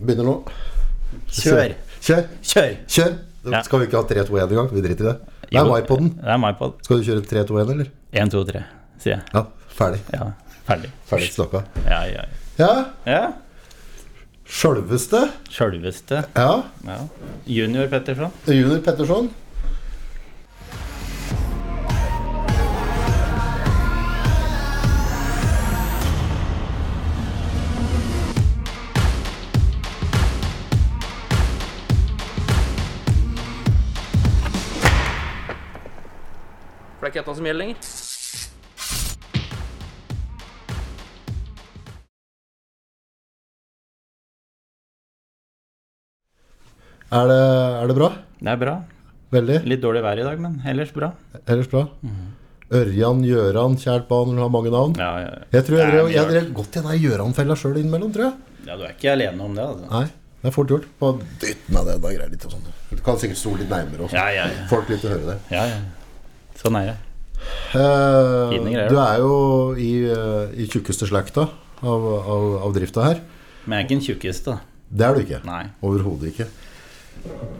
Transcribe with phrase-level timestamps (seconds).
[0.00, 0.36] Begynner nå.
[1.34, 1.74] Kjør.
[2.00, 2.24] Kjør.
[2.42, 2.72] Kjør.
[2.88, 3.12] Kjør.
[3.50, 3.62] Ja.
[3.64, 4.68] Skal vi ikke ha 3-2-1 engang?
[4.74, 5.16] Vi driter i det.
[5.50, 6.10] Det er MyPoden.
[6.20, 6.74] Det er MyPod.
[6.86, 7.88] Skal du kjøre 3-2-1, eller?
[8.12, 8.62] 1, 2, 3,
[9.02, 9.22] sier jeg.
[9.34, 9.42] Ja.
[9.80, 10.00] Ferdig.
[10.12, 10.26] Ja,
[10.68, 10.90] ferdig.
[11.08, 11.62] Ferdig snakka.
[11.86, 12.24] Ja, ja,
[12.60, 12.70] Ja.
[13.08, 13.20] ja.
[14.50, 15.20] Sjølveste.
[15.52, 16.24] Sjølveste.
[16.36, 16.50] Ja.
[16.86, 16.96] Ja.
[17.46, 18.32] Junior Petterson.
[18.50, 19.30] Junior Petterson.
[37.30, 37.76] Dette som gjelder lenger.
[47.10, 47.38] Er det,
[47.82, 48.08] er det bra?
[48.40, 48.74] Det er bra.
[49.34, 49.56] Veldig?
[49.70, 51.10] Litt dårlig vær i dag, men ellers bra.
[51.50, 51.84] Ellers bra?
[52.70, 54.94] Ørjan, Gjøran, kjært barn, har mange navn.
[54.98, 55.48] Ja, ja, ja.
[55.56, 58.34] Jeg tror jeg jeg jeg- drev godt i den Gjøran-fella sjøl innimellom, tror jeg.
[58.66, 59.90] ja, du er ikke alene om det, altså.
[59.90, 60.04] Nei,
[60.42, 60.86] det er fort gjort.
[61.00, 62.66] Bare dytt meg det, da greier litt og sånn.
[62.90, 64.12] Du kan sikkert stole litt nærmere også.
[64.14, 64.66] Ja, ja, ja.
[64.68, 65.38] Folk liker å høre det.
[65.50, 65.80] ja, ja.
[66.62, 66.96] Sånn er det.
[67.74, 68.54] Eh,
[68.90, 69.34] du er jo
[69.78, 71.46] i, eh, i tjukkeste slekta
[71.80, 73.22] av, av, av drifta her.
[73.64, 74.58] Men jeg er ikke den tjukkeste, da.
[74.90, 75.42] Det er du ikke.
[75.86, 76.48] Overhodet ikke.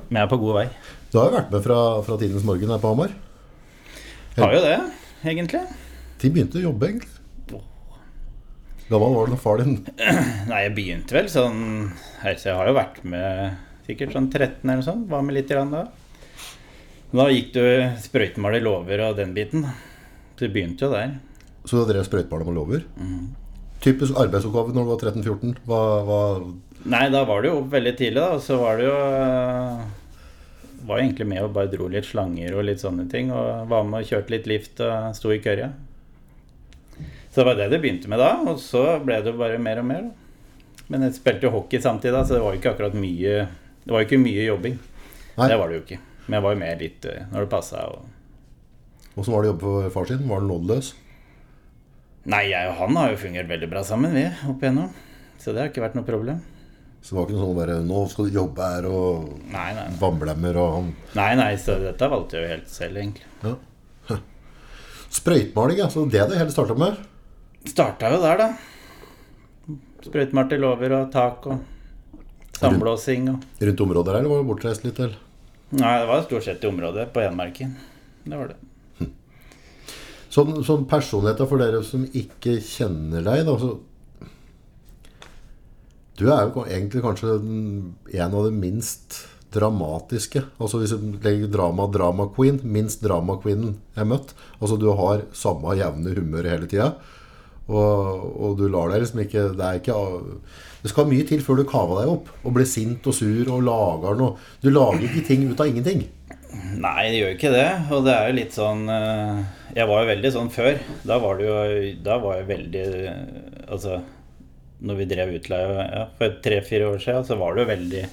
[0.08, 0.66] Men jeg er på god vei.
[1.12, 3.14] Du har jo vært med fra, fra tidens morgen her på Hamar.
[4.38, 4.76] Har jo det,
[5.22, 5.62] egentlig.
[6.20, 7.16] De begynte å jobbe, egentlig.
[8.90, 9.76] Gammel var du da far din
[10.50, 11.60] Nei, jeg begynte vel sånn
[12.26, 13.52] jeg har jo vært med
[13.86, 15.04] sikkert sånn 13 eller noe sånt.
[15.10, 15.84] Var med litt grann da.
[17.10, 17.62] Da gikk du
[17.98, 19.64] sprøytemaler lover og den biten.
[19.66, 19.74] da.
[20.36, 21.16] Så det begynte jo der.
[21.66, 22.84] Så du drev sprøytebarn med lover.
[22.96, 23.32] Mm.
[23.82, 25.56] Typisk arbeidsoppgave når du var 13-14.
[25.66, 26.20] Hva, hva
[26.90, 28.36] Nei, da var det jo opp veldig tidlig, da.
[28.36, 29.82] Og så var det jo øh,
[30.88, 33.32] Var jo egentlig med og bare dro litt slanger og litt sånne ting.
[33.34, 35.72] Og var med og kjørte litt lift og sto i kørja.
[37.30, 38.32] Så det var det det begynte med da.
[38.46, 40.06] Og så ble det jo bare mer og mer.
[40.06, 40.86] da.
[40.90, 43.34] Men jeg spilte jo hockey samtidig, da, så det var jo ikke akkurat mye
[43.84, 44.78] Det var jo ikke mye jobbing.
[45.36, 45.50] Nei.
[45.50, 46.00] Det var det jo ikke.
[46.30, 47.80] Men jeg var jo med litt øh, når det passa.
[49.18, 50.20] Åssen var det å jobbe for far sin?
[50.30, 50.92] Var han nådeløs?
[52.30, 54.92] Nei, jeg og han har jo fungert veldig bra sammen, vi, opp igjennom.
[55.42, 56.38] Så det har ikke vært noe problem.
[57.02, 59.86] Så det var ikke noe sånn bare Nå skal du jobbe her, og Nei, nei.
[59.88, 63.26] Nei, bamblemmer og han nei, nei så dette valgte jeg jo helt selv, egentlig.
[63.42, 63.56] ja.
[65.18, 66.04] Sprøytemaling, altså.
[66.06, 67.00] Det er det hele starta med.
[67.72, 69.80] Starta jo der, da.
[70.06, 71.64] Sprøytemalte i låver og tak og
[72.60, 75.00] sandblåsing og Rundt området her, eller var det bortreist litt?
[75.02, 75.18] Eller?
[75.70, 77.76] Nei, det var stort sett i området på Enmarken.
[78.24, 78.58] Det var det.
[80.34, 83.54] Sånn, sånn personligheter for dere som ikke kjenner deg, da.
[83.58, 83.70] Så
[86.20, 89.22] du er jo egentlig kanskje en av de minst
[89.54, 90.42] dramatiske.
[90.60, 94.34] Altså Hvis du legger drama drama queen, minst drama queenen jeg møtt.
[94.60, 96.92] Altså Du har samme jevne humør hele tida.
[97.70, 99.96] Og, og du lar deg liksom ikke Det er ikke
[100.80, 103.64] Det skal mye til før du kaver deg opp og blir sint og sur og
[103.66, 104.36] lager noe.
[104.62, 106.06] Du lager ikke ting ut av ingenting.
[106.80, 107.68] Nei, det gjør ikke det.
[107.94, 109.42] Og det er jo litt sånn eh,
[109.76, 110.80] Jeg var jo veldig sånn før.
[111.06, 111.58] Da var det jo
[112.02, 112.86] Da var jeg veldig
[113.70, 114.00] Altså
[114.80, 118.04] når vi drev utleie ja, for tre-fire år siden, så var det jo veldig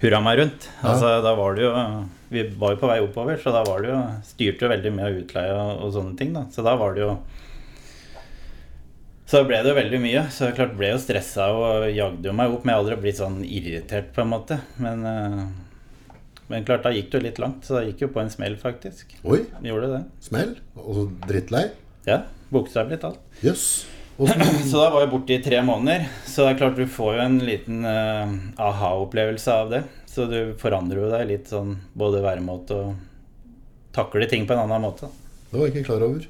[0.00, 0.66] hurra meg rundt.
[0.82, 1.74] Altså, da var det jo
[2.30, 5.20] Vi var jo på vei oppover, så da var det jo styrte jo veldig med
[5.24, 6.44] utleie og, og sånne ting, da.
[6.54, 7.14] Så da var det jo
[9.30, 10.24] Så ble det jo veldig mye.
[10.34, 12.64] Så jeg klart ble jo stressa og jagde jo meg opp.
[12.64, 14.58] Men jeg har aldri blitt sånn irritert, på en måte.
[14.82, 15.44] Men, eh,
[16.50, 17.62] men klart, da gikk det jo litt langt.
[17.62, 19.14] Så da gikk jo på en smell, faktisk.
[19.22, 20.02] Oi, Gjorde det.
[20.26, 20.56] smell.
[20.82, 21.68] Og drittlei.
[22.08, 22.24] Ja.
[22.50, 23.22] Buksa blitt alt.
[23.44, 23.86] Jøss.
[23.86, 23.96] Yes.
[24.70, 26.08] Så da var jeg borte i tre måneder.
[26.26, 29.84] Så det er klart du får jo en liten uh, aha-opplevelse av det.
[30.10, 32.98] Så du forandrer jo deg litt sånn både væremåte og
[33.94, 35.08] takler ting på en annen måte.
[35.50, 36.26] Det var jeg ikke klar over.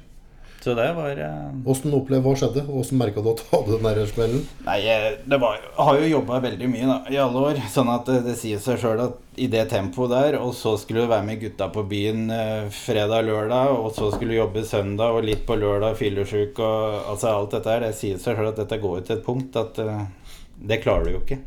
[0.61, 2.61] Så det var eh, Åssen opplevde hva skjedde?
[2.69, 4.43] og Åssen merka du at du hadde den der smellen?
[4.67, 4.77] Nei,
[5.25, 7.61] det var, jeg har jo jobba veldig mye da, i alle år.
[7.73, 11.01] Sånn at det, det sier seg sjøl at i det tempoet der, og så skulle
[11.01, 15.25] du være med gutta på byen eh, fredag-lørdag, og så skulle du jobbe søndag og
[15.25, 18.81] litt på lørdag, fyllesyk og altså alt dette her, det sier seg sjøl at dette
[18.83, 20.03] går jo til et punkt at eh,
[20.61, 21.41] det klarer du jo ikke.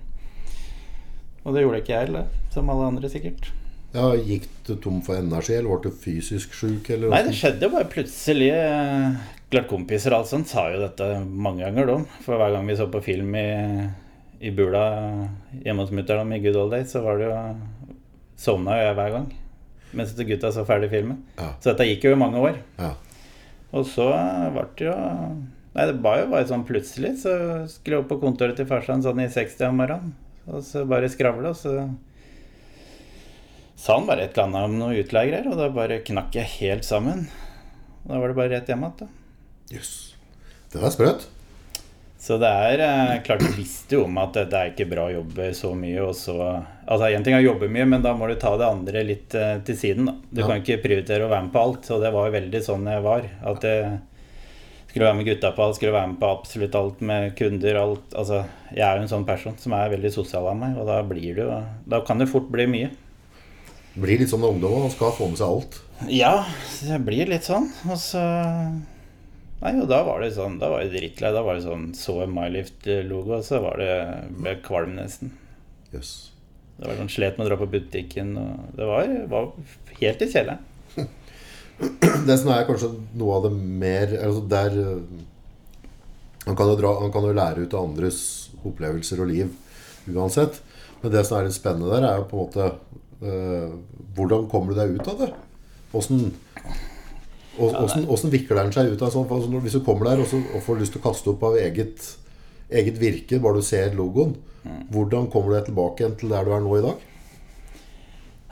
[1.45, 3.53] Og det gjorde ikke jeg heller, som alle andre sikkert.
[3.95, 6.89] Ja, Gikk du tom for energi, eller ble du fysisk sjuk?
[6.91, 7.29] Nei, hvordan?
[7.29, 8.51] det skjedde bare plutselig.
[9.53, 12.19] Klart kompiser og alt sånt sa jo dette mange ganger, de.
[12.25, 13.47] For hver gang vi så på film i,
[14.43, 14.83] i bula
[15.61, 17.39] hjemme hos mutter'n i Good Old Days, så var det jo
[18.45, 19.29] Sovna jo jeg hver gang.
[19.95, 21.21] Mens gutta så ferdig filmen.
[21.39, 21.53] Ja.
[21.63, 22.59] Så dette gikk jo i mange år.
[22.81, 22.97] Ja.
[23.75, 24.09] Og så
[24.55, 24.97] ble det jo
[25.75, 27.17] Nei, det var jo bare sånn plutselig.
[27.23, 27.31] Så
[27.71, 30.13] skulle jeg opp på kontoret til farsan sånn i 60 om morgenen.
[30.51, 31.73] Og så bare skravle, og så
[33.85, 36.87] sa han bare et eller annet om noen utleiegreier, og da bare knakk jeg helt
[36.89, 37.27] sammen.
[38.05, 38.99] Og da var det bare rett hjem igjen.
[39.05, 39.09] da.
[39.77, 39.91] Yes.
[40.73, 41.27] Det var sprøtt.
[42.25, 45.13] Så det er eh, klart du visste jo om at det er ikke bra å
[45.19, 46.39] jobbe så mye, og så
[46.89, 49.35] Altså én ting er å jobbe mye, men da må du ta det andre litt
[49.37, 50.15] eh, til siden, da.
[50.31, 50.47] Du Ja.
[50.49, 53.05] kan ikke prioritere å være med på alt, og det var jo veldig sånn jeg
[53.05, 53.29] var.
[53.53, 53.93] At jeg
[54.89, 58.15] skulle være med gutta på alt, skulle være med på absolutt alt med kunder, alt
[58.17, 61.03] Altså, jeg er jo en sånn person som er veldig sosial av meg, og da
[61.03, 62.91] blir det jo Da kan det fort bli mye.
[63.95, 65.79] Blir litt sånn med ungdommer, man skal få med seg alt.
[66.11, 66.35] Ja,
[66.83, 67.71] det blir litt sånn.
[67.87, 68.23] Og så
[69.65, 71.31] Nei, og da var det sånn Da var jeg drittlei.
[71.33, 73.93] Da var det sånn Så en MyLift-logo, og så var det
[74.35, 75.31] ble jeg kvalm nesten.
[75.95, 76.15] Jøss.
[76.77, 79.53] Det var sånn Slet med å dra på butikken, og det var, var
[80.01, 80.71] helt i kjelleren.
[82.29, 85.23] Det som er kanskje noe av det mer altså der Man
[86.45, 88.19] han kan, jo dra, han kan jo lære ut av andres
[88.69, 89.55] opplevelser og liv
[90.13, 90.59] uansett.
[91.01, 92.67] Men det som er litt spennende der, er jo på en måte
[94.15, 95.31] Hvordan kommer du deg ut av det?
[95.95, 96.33] Åssen
[97.59, 99.29] åssen- vikler den seg ut av sånn?
[99.31, 101.57] altså, Hvis du kommer der og, så, og får lyst til å kaste opp av
[101.61, 102.17] eget,
[102.71, 104.37] eget virke, bare du ser logoen,
[104.91, 107.03] hvordan kommer du deg tilbake igjen til der du er nå i dag?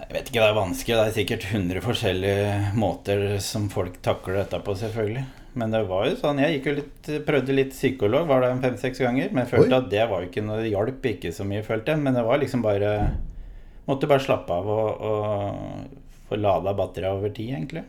[0.03, 0.97] Jeg vet ikke, det er vanskelig.
[0.99, 5.23] Det er sikkert 100 forskjellige måter som folk takler dette på, selvfølgelig.
[5.55, 9.01] Men det var jo sånn, jeg gikk jo litt, prøvde litt psykolog, var det fem-seks
[9.05, 9.31] ganger.
[9.33, 9.79] Men jeg følte Oi.
[9.83, 12.03] at det var jo ikke noe, hjalp ikke så mye, følte jeg.
[12.05, 12.93] Men det var liksom bare
[13.89, 17.85] Måtte bare slappe av og, og få lada batteriet over tid, egentlig.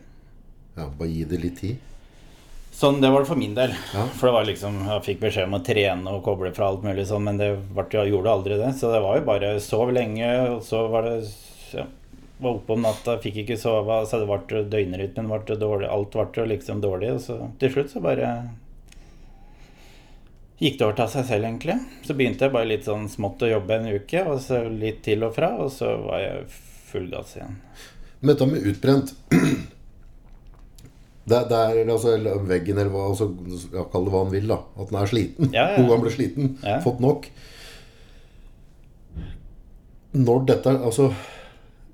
[0.74, 1.90] Ja, Bare gi det litt tid.
[2.74, 3.70] Sånn, det var det for min del.
[3.94, 4.04] Ja.
[4.18, 7.04] For det var liksom, jeg fikk beskjed om å trene og koble fra alt mulig
[7.06, 8.72] sånn, men det ble, jeg gjorde aldri det.
[8.80, 11.20] Så det var jo bare sov lenge, og så var det
[11.76, 11.86] ja,
[12.42, 16.48] Var oppe om natta, fikk ikke sove, så det ble døgnrytmen ble dårlig, alt ble
[16.50, 17.12] liksom dårlig.
[17.14, 18.32] Og så til slutt så bare
[20.62, 21.78] gikk det over til seg selv, egentlig.
[22.06, 25.26] Så begynte jeg bare litt sånn smått å jobbe en uke, og så litt til
[25.26, 26.44] og fra, og så var jeg
[26.90, 27.56] full gass igjen.
[28.20, 29.14] Men dette med utbrent
[31.24, 33.30] Det, det er altså veggen, eller hva altså,
[33.88, 34.58] Kall det hva han vil, da.
[34.76, 35.54] At den er sliten.
[35.56, 35.80] Ja, ja.
[35.86, 36.50] Noen ble sliten.
[36.60, 36.82] Ja.
[36.84, 37.30] Fått nok.
[40.14, 41.08] Når dette Altså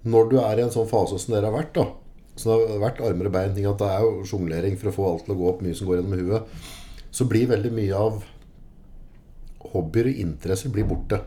[0.02, 1.86] Når du er i en sånn fase som dere har vært, da
[2.34, 4.96] Så det har vært armer og bein, ting at det er jo sjonglering for å
[4.98, 6.68] få alt til å gå opp, mye som går gjennom huet,
[7.14, 8.20] så blir veldig mye av
[9.72, 11.20] hobbyer og interesser blir borte.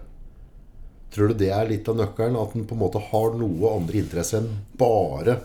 [1.14, 2.38] Tror du det er litt av nøkkelen?
[2.42, 4.50] At en på en måte har noe andre interesser enn
[4.80, 5.38] bare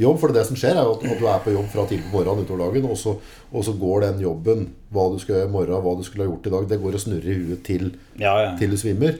[0.00, 0.18] jobb?
[0.18, 2.46] For det som skjer, er jo at, du er på jobb fra tidlig på morgenen
[2.48, 3.14] utover dagen, og så,
[3.52, 6.32] og så går den jobben, hva du skal gjøre i morgen, hva du skulle ha
[6.32, 8.52] gjort i dag, det går og snurrer i huet til, Ja, ja.
[8.58, 9.18] til du svimmer.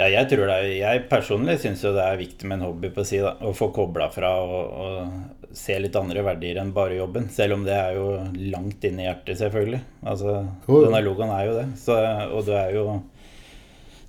[0.00, 2.88] Ja, jeg tror det er, jeg personlig syns jo det er viktig med en hobby
[2.94, 3.34] på si, da.
[3.44, 7.26] Å få kobla fra og, og se litt andre verdier enn bare jobben.
[7.34, 8.06] Selv om det er jo
[8.52, 9.80] langt inne i hjertet, selvfølgelig.
[10.08, 10.36] Altså,
[10.68, 10.78] jo.
[10.86, 11.66] Denne logoen er jo det.
[11.82, 11.96] Så,
[12.30, 12.84] og det er jo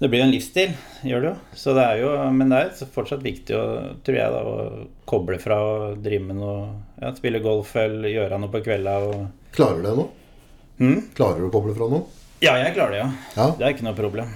[0.02, 0.72] Det blir jo en livsstil,
[1.06, 1.34] gjør det jo.
[1.64, 3.66] Så det er jo men det er fortsatt viktig å,
[4.06, 6.56] tror jeg, da, å koble fra og drive med noe
[7.02, 10.08] ja, Spille golf eller gjøre noe på kvelda og Klarer du det nå?
[10.80, 11.02] Hm?
[11.20, 12.00] Klarer du å koble fra nå?
[12.42, 13.12] Ja, jeg klarer det, ja.
[13.36, 13.50] Ja.
[13.60, 14.32] Det er ikke noe problem.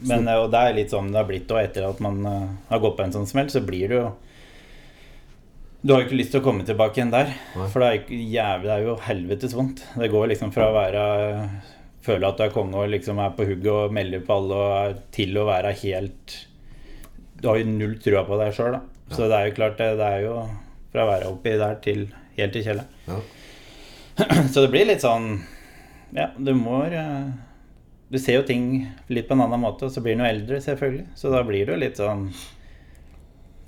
[0.00, 2.46] Men, eh, og det er litt sånn det har blitt og etter at man eh,
[2.70, 4.08] har gått på en sånn smell, så blir det jo
[5.84, 7.34] Du har jo ikke lyst til å komme tilbake igjen der.
[7.54, 7.68] Nei.
[7.68, 9.84] For det er, jævlig, det er jo helvetes vondt.
[10.00, 11.04] Det går liksom fra å være
[12.04, 14.98] Føle at du er konge og liksom er på hugget og melder på alle, og
[15.14, 16.34] til å være helt
[17.40, 18.82] Du har jo null trua på deg sjøl, da.
[19.14, 20.34] Så det er jo klart, det, det er jo
[20.92, 22.04] fra å være oppi der til
[22.38, 22.92] helt i kjelleren.
[23.08, 23.18] Ja.
[24.52, 25.40] Så det blir litt sånn
[26.14, 27.32] Ja, du må eh,
[28.10, 28.66] Du ser jo ting
[29.08, 31.06] litt på en annen måte, og så blir du eldre, selvfølgelig.
[31.18, 32.28] Så da blir du litt sånn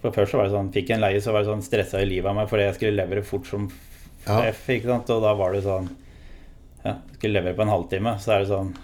[0.02, 2.02] For først så var det sånn Fikk jeg en leie, så var det sånn stressa
[2.02, 3.70] i livet av meg fordi jeg skulle levere fort som
[4.26, 4.40] Ja.
[4.50, 5.10] F, ikke sant.
[5.10, 5.88] Og da var det sånn
[6.84, 8.74] Ja, skulle levere på en halvtime, så er det sånn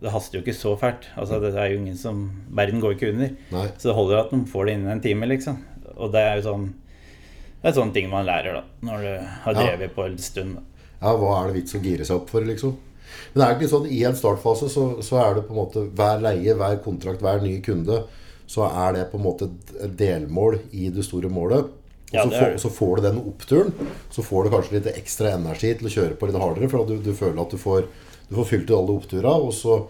[0.00, 1.06] Det haster jo ikke så fælt.
[1.16, 2.18] Altså, det er jo ingen som
[2.52, 3.30] Verden går ikke under.
[3.52, 3.66] Nei.
[3.78, 5.58] Så det holder jo at de får det innen en time, liksom.
[5.96, 6.66] Og det er jo sånn
[7.62, 9.60] Det er sånne ting man lærer, da, når du har Ja.
[9.66, 10.58] drevet på en stund.
[11.00, 12.76] Ja, hva er det vits å gire seg opp for, liksom?
[13.32, 15.86] Men det er ikke sånn, i en startfase så, så er det på en måte
[15.96, 18.02] hver leie, hver kontrakt, hver ny kunde,
[18.46, 19.48] så er det på en måte
[19.80, 21.72] et delmål i det store målet.
[22.14, 23.72] Og Ja, så, får, så får du den oppturen,
[24.14, 26.98] så får du kanskje litt ekstra energi til å kjøre på litt hardere, for du,
[27.02, 27.88] du føler at du får,
[28.28, 29.34] du får fylt ut alle oppturene.
[29.48, 29.80] og så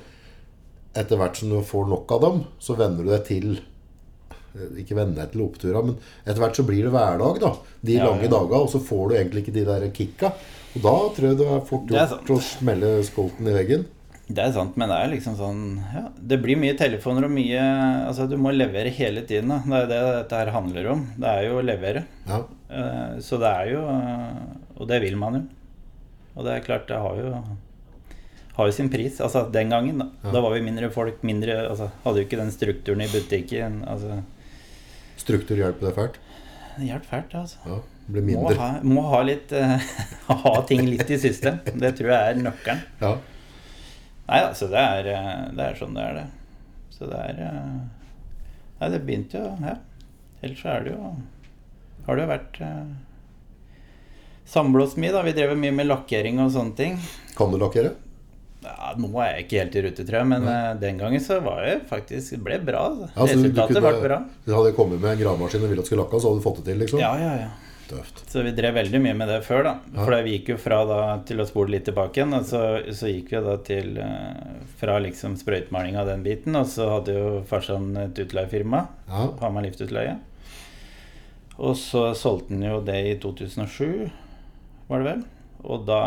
[0.94, 4.96] etter hvert som du får nok av dem, så venner du deg til eh, ikke
[4.98, 7.50] venne deg til oppturene, men etter hvert så blir det hverdag, da.
[7.82, 8.32] De Ja, lange ja.
[8.36, 10.30] dager, og så får du egentlig ikke de der kicka.
[10.74, 13.84] Og da tror jeg det er fort gjort å smelle skolten i veggen.
[14.24, 15.58] Det er sant, men det er liksom sånn
[15.92, 17.60] ja, Det blir mye telefoner og mye
[18.06, 19.52] Altså, du må levere hele tiden.
[19.52, 19.58] Da.
[19.68, 21.02] Det er det dette her handler om.
[21.20, 22.06] Det er jo å levere.
[22.24, 22.38] Ja.
[22.72, 24.40] Eh, Så det er jo eh,
[24.80, 25.42] Og det vil man jo.
[26.34, 27.34] Og det er klart, det har jo
[28.54, 29.20] har jo sin pris.
[29.20, 30.08] Altså den gangen, da.
[30.24, 30.32] Ja.
[30.38, 33.82] Da var vi mindre folk, mindre Altså hadde jo ikke den strukturen i butikken.
[33.86, 34.22] Altså
[35.20, 36.16] Struktur hjelper deg fælt.
[36.78, 37.60] Det hjelper fælt, altså.
[37.68, 38.42] Ja, det mindre.
[38.42, 39.78] Må ha, må ha litt eh,
[40.28, 41.60] Ha ting litt i system.
[41.64, 42.82] Det tror jeg er nøkkelen.
[43.00, 43.14] Ja.
[44.24, 46.26] Nei, altså det er, eh, det er sånn det er, det.
[46.94, 47.74] Så det er eh,
[48.80, 49.78] Nei, det begynte jo Ja.
[50.44, 51.10] Ellers så er det jo
[52.06, 52.86] Har det jo vært eh,
[54.84, 55.24] oss mye, da.
[55.24, 56.98] Vi drev mye med lakkering og sånne ting.
[57.36, 57.94] Kan du lakkere?
[58.64, 60.58] Ja, nå er jeg ikke helt i rute, tror jeg, men ja.
[60.80, 62.84] den gangen så var det faktisk Det ble bra.
[63.02, 64.18] Ja, Resultatet kunne- ble bra.
[64.44, 66.46] Du hadde kommet med en gravemaskin og ville at du skulle lakke, så hadde du
[66.46, 67.02] fått det til, liksom?
[67.02, 67.50] Ja, ja, ja.
[67.88, 68.22] Tøft.
[68.30, 69.72] Så vi drev veldig mye med det før, da.
[69.92, 70.04] Ja.
[70.04, 72.34] For vi gikk jo fra da til å spole litt tilbake igjen.
[72.36, 72.62] Og så,
[72.96, 77.16] så gikk vi da til eh, Fra liksom sprøytemaling av den biten, og så hadde
[77.16, 78.84] jo farsan et utleiefirma.
[79.10, 79.26] Ja.
[79.42, 80.16] Hamar Liftutleie.
[81.54, 84.08] Og så solgte han jo det i 2007,
[84.88, 85.20] var det vel.
[85.64, 86.00] Og da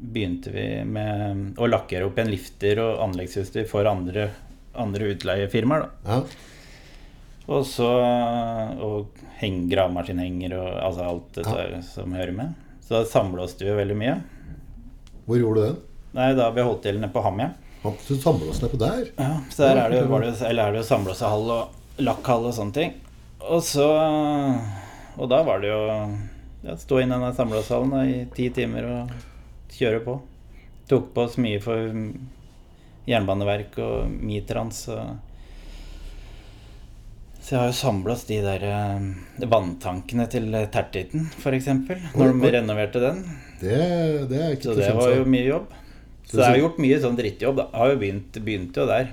[0.00, 4.30] begynte vi med å lakkere opp en lifter og anleggsutstyr for andre,
[4.74, 6.16] andre utleiefirmaer, da.
[6.16, 6.48] ja.
[7.50, 7.86] Og så
[8.80, 11.80] Og heng, gravemaskinhenger og altså alt dette Ja.
[11.82, 12.54] som hører med.
[12.84, 14.16] Så da samblåste vi veldig mye.
[15.26, 15.76] Hvor gjorde du den?
[16.14, 17.52] Nei, da vi holdt til nede på Hamja.
[17.82, 19.06] Samla oss nedpå der?
[19.16, 22.52] Ja, så der er det, var det, eller er det jo samblåsehall og lakkhall og
[22.56, 22.94] sånne ting.
[23.40, 23.86] Og så
[25.18, 25.80] Og da var det jo
[26.64, 29.10] ja, stå inn i denne samblåsehallen i ti timer og
[29.72, 30.18] kjøre på.
[30.90, 31.88] Tok på oss mye for
[33.08, 35.16] Jernbaneverk og Mitrans og
[37.40, 41.68] Så jeg har jo samblåst de der eh, vanntankene til Tertiten, f.eks.
[42.14, 43.22] Når de renoverte den.
[43.60, 43.78] Det,
[44.30, 45.76] det er ikke Så til det var jo mye jobb.
[46.30, 47.64] Så jeg har gjort mye sånn drittjobb, da.
[47.72, 49.08] Jeg har jo begynt, begynt jo der.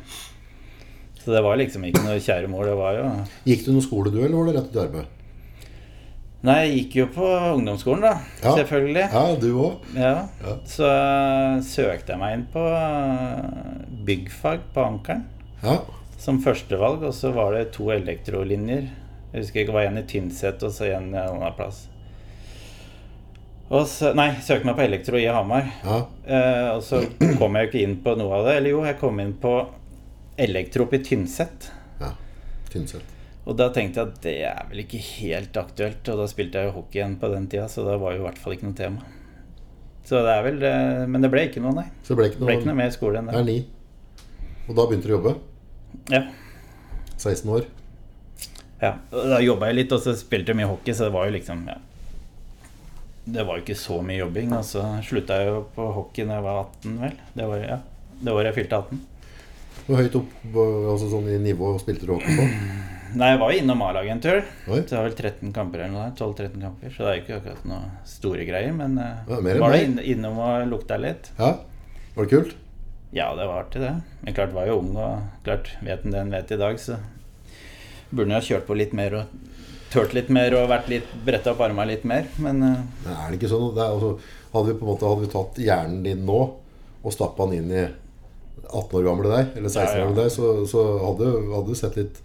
[1.23, 2.67] Så det var liksom ikke noe kjære mål.
[2.69, 3.05] Det var jo
[3.49, 5.13] Gikk du noen skole, du, eller var det rett ut i arbeid?
[6.47, 8.11] Nei, jeg gikk jo på ungdomsskolen, da.
[8.43, 8.53] Ja.
[8.59, 9.05] Selvfølgelig.
[9.09, 9.87] Ja, du òg.
[9.97, 10.11] Ja.
[10.43, 10.53] Ja.
[10.69, 15.25] Så eh, søkte jeg meg inn på eh, byggfag på Ankeren
[15.63, 15.79] Ja.
[16.17, 18.87] Som førstevalg, og så var det to elektrolinjer.
[19.33, 21.83] Jeg husker ikke, det var en i Tynset og så en en annen plass.
[23.67, 25.67] Så, nei, søkte meg på elektro i Hamar.
[25.83, 25.97] ja.
[26.23, 27.01] Eh, og så
[27.39, 28.55] kom jeg jo ikke inn på noe av det.
[28.61, 29.51] Eller jo, jeg kom inn på
[30.39, 31.69] elektro i Tynset.
[31.99, 32.13] ja.
[32.71, 33.13] Tynset.
[33.47, 36.07] Og da tenkte jeg at det er vel ikke helt aktuelt.
[36.11, 38.25] Og da spilte jeg jo hockey igjen på den tida, så det var jo i
[38.25, 39.05] hvert fall ikke noe tema.
[40.07, 41.87] Så det er vel eh, Men det ble ikke noe, nei.
[42.03, 43.57] Så det ble ikke Det noe, ble ikke noe mer skole enn Det.
[44.67, 45.35] Og da begynte du å jobbe?
[46.13, 46.23] Ja.
[47.17, 47.67] 16 år?
[48.81, 48.93] ja.
[49.11, 51.67] Da jobba jeg litt, og så spilte jeg mye hockey, så det var jo liksom
[51.67, 51.77] ja.
[53.27, 54.53] Det var jo ikke så mye jobbing.
[54.55, 57.15] Og så slutta jeg jo på hockey da jeg var 18, vel.
[57.35, 57.79] Det var, ja,
[58.47, 59.01] jeg fylte 18.
[59.87, 60.45] Hvor høyt opp
[60.93, 62.45] altså sånn i nivå spilte du hockey på?
[63.17, 64.39] Nei, jeg var jo innom A-laget en tur.
[64.65, 66.15] Så Det var vel 13 kamper eller noe der.
[66.19, 66.91] 12-13 kamper.
[66.91, 68.73] Så det er jo ikke akkurat noe store greier.
[68.75, 71.31] Men eh, Ja, var det innom og lukta litt?
[71.39, 71.53] Ja.
[72.17, 72.55] Var det kult?
[73.15, 73.93] Ja, det var artig, det.
[74.21, 76.97] Men klart var jo ung, og klart vet en det en vet i dag, så
[78.09, 79.35] burde en ha kjørt på litt mer og
[79.91, 82.27] tørt litt mer og vært litt bretta opp armene litt mer.
[82.43, 83.69] Men eh, Men er det ikke sånn?
[83.75, 84.11] Det er, altså,
[84.53, 86.41] hadde vi på en måte hadde vi tatt hjernen din nå
[87.07, 87.85] og stappa den inn i
[88.67, 91.95] 18 år gamle deg, eller 16 år gamle deg, så, så hadde, hadde du sett
[92.01, 92.17] litt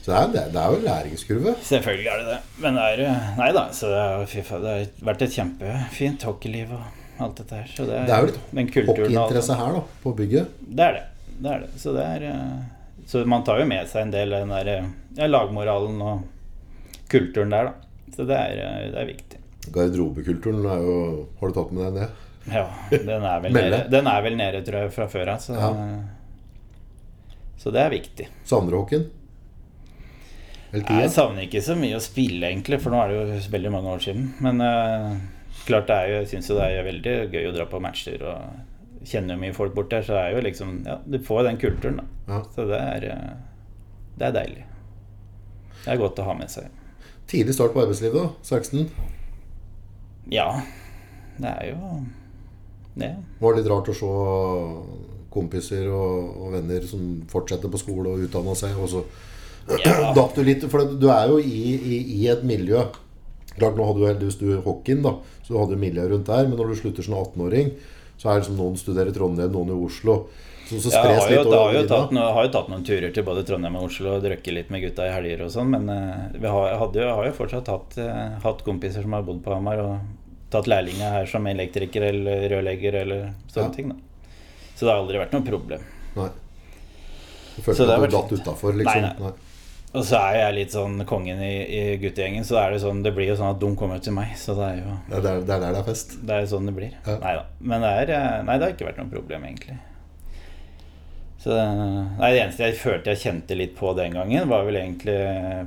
[0.00, 1.52] Så det er, det er- det er jo en læringskurve.
[1.68, 2.38] selvfølgelig er det det.
[2.64, 7.36] Men det er jo Nei da, så det har vært et kjempefint hockeyliv og alt
[7.40, 7.70] dette her.
[7.76, 10.54] Så det er, Det er jo litt hockeyinteresse her, da, på bygget.
[10.60, 11.04] Det er det.
[11.40, 11.70] det er det.
[11.82, 12.60] Så det er eh,
[13.10, 16.24] Så man tar jo med seg en del den der eh, ja, lagmoralen og
[17.10, 18.10] kulturen der, da.
[18.16, 19.40] Så det er, eh, det er viktig.
[19.74, 20.96] Garderobekulturen er jo
[21.40, 22.26] Har du tatt med deg ned?
[22.50, 25.42] Ja, den er vel, nede, den er vel nede, tror jeg, fra før av.
[25.44, 25.70] Så, Ja.
[27.60, 28.28] så det er viktig.
[28.48, 29.08] Savner du hockeyen?
[30.70, 33.90] Jeg savner ikke så mye å spille, egentlig, for nå er det jo veldig mange
[33.90, 34.28] år siden.
[34.44, 35.16] Men eh,
[35.66, 38.22] klart det er jo, jeg syns jo det er veldig gøy å dra på matcher
[38.26, 40.04] og kjenne mye folk bort der.
[40.06, 42.08] Så det er jo liksom Ja, du får den kulturen, da.
[42.34, 42.42] Ja.
[42.54, 43.78] Så det er, eh,
[44.20, 44.64] det er deilig.
[45.84, 46.68] Det er godt å ha med seg.
[47.30, 48.28] Tidlig start på arbeidslivet, da.
[48.42, 48.90] 16.
[50.30, 50.48] Ja,
[51.40, 52.00] det er jo
[53.00, 53.14] det.
[53.40, 54.10] Var det litt rart å se
[55.30, 59.04] kompiser og, og venner som fortsetter på skole og utdanna seg, og så
[59.84, 60.10] Ja.
[60.16, 62.82] datt du litt For du er jo i, i, i et miljø.
[63.58, 66.46] Klart, nå hadde du heldigvis du hockeyen, da, så du hadde jo miljø rundt der.
[66.48, 67.72] Men når du slutter som 18-åring,
[68.20, 70.26] så er det som noen studerer i Trondheim, noen i Oslo.
[70.70, 73.10] Så, så Jeg spres har jo, har, jo tatt, noe- har jo tatt noen turer
[73.16, 75.88] til både Trondheim og Oslo og drukket litt med gutta i helger og sånn, men
[75.90, 79.50] uh, vi har, hadde har jo fortsatt hatt, uh, hatt kompiser som har bodd på
[79.56, 79.96] Hamar og
[80.54, 83.74] tatt lærlinger her som elektriker eller rørlegger eller sånne Ja.
[83.74, 83.88] ting.
[83.90, 83.96] da.
[84.76, 85.82] Så det har aldri vært noe problem.
[86.16, 86.28] Nei.
[87.56, 89.02] Du Så følte det at du datt utafor, liksom?
[89.02, 89.32] Nei, nei.
[89.90, 93.10] Og så er jeg litt sånn kongen i, i guttegjengen, så er det sånn Det
[93.16, 95.40] blir jo sånn at de kommer til meg, så det er jo Det er der
[95.42, 96.18] det er, der det er fest.
[96.22, 96.92] Det er sånn det blir.
[97.06, 97.16] Ja.
[97.24, 97.46] Nei da.
[97.58, 99.78] Men det er, eh, nei, det har ikke vært noe problem, egentlig.
[101.40, 101.62] Så det,
[102.20, 105.14] nei, det eneste jeg følte jeg kjente litt på den gangen, var vel egentlig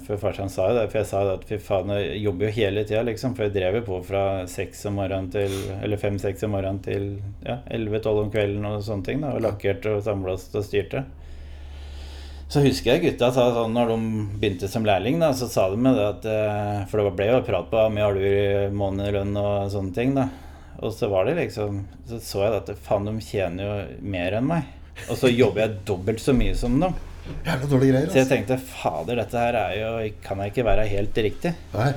[0.05, 2.55] For farsan sa jo det, for jeg sa det at fy faen, jeg jobber jo
[2.59, 3.33] hele tida, liksom.
[3.33, 7.09] For jeg drev jo på fra seks om morgenen til Eller fem-seks om morgenen til
[7.41, 9.25] ja, elleve-tolv om kvelden og sånne ting.
[9.25, 11.03] da, Og lakkerte og samblåste og styrte.
[12.53, 13.95] Så husker jeg gutta sa sånn når de
[14.37, 17.39] begynte som lærling, da, så sa de med det at eh, For det ble jo
[17.47, 20.27] prat på om mye har du i månedlønn og sånne ting, da.
[20.83, 21.79] Og så var det liksom
[22.09, 24.69] Så så jeg at faen, de tjener jo mer enn meg.
[25.09, 26.93] Og så jobber jeg dobbelt så mye som dem.
[27.47, 28.05] Jævla dårlige greier.
[28.05, 28.13] Altså.
[28.13, 28.35] Så jeg Altså.
[28.35, 29.91] tenkte fader, dette her er jo
[30.21, 31.53] Kan jeg ikke være helt riktig?
[31.73, 31.91] Nei.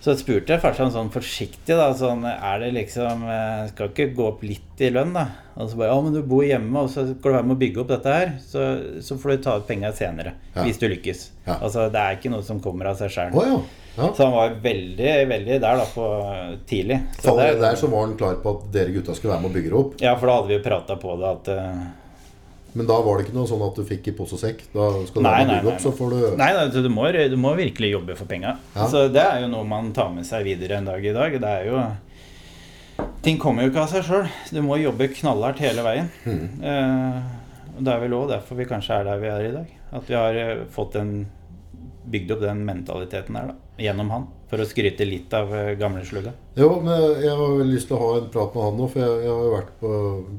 [0.00, 1.90] Så spurte jeg farsan sånn forsiktig, da.
[1.92, 5.26] Sånn Er det liksom eh, Skal ikke gå opp litt i lønn, da?
[5.60, 7.60] Og så bare Ja, men du bor hjemme, og så skal du være med å
[7.60, 8.32] bygge opp dette her.
[8.40, 8.62] Så,
[9.04, 10.32] så får du ta ut penga senere.
[10.54, 10.64] Ja.
[10.64, 11.26] Hvis du lykkes.
[11.44, 11.58] Ja.
[11.60, 13.36] Altså, det er ikke noe som kommer av seg sjøl.
[13.36, 13.58] Oh, ja.
[13.98, 14.08] ja.
[14.16, 16.08] Så han var veldig, veldig der da på
[16.70, 17.02] tidlig.
[17.20, 19.50] Så Faen, det- der så var han klar på at dere gutta skulle være med
[19.52, 19.94] og bygge det opp.
[20.00, 21.84] Ja, for da hadde vi jo prata på det at eh,
[22.78, 24.62] Men da var det ikke noe sånn at du fikk i pose og sekk.
[24.74, 27.54] Da skal Nei, være nei, opp, så får du Nei, nei, du, må, du må
[27.58, 28.54] virkelig jobbe for penga.
[28.76, 28.86] Ja.
[28.92, 31.34] Så det er jo noe man tar med seg videre en dag i dag.
[31.42, 31.82] Det er jo
[33.24, 34.30] Ting kommer jo ikke av seg sjøl.
[34.52, 36.08] Du må jobbe knallhardt hele veien.
[36.24, 36.46] Mm.
[36.70, 37.20] Eh,
[37.80, 39.74] det er vel òg derfor vi kanskje er der vi er i dag.
[39.96, 41.14] At vi har eh, fått den
[42.10, 43.56] bygd opp den mentaliteten der, da.
[43.80, 44.26] Gjennom han.
[44.50, 46.32] For å skryte litt av eh, gamle slugga.
[46.58, 49.18] Jo, men jeg har lyst til å ha en prat med han nå, for jeg,
[49.24, 49.92] jeg har jo vært på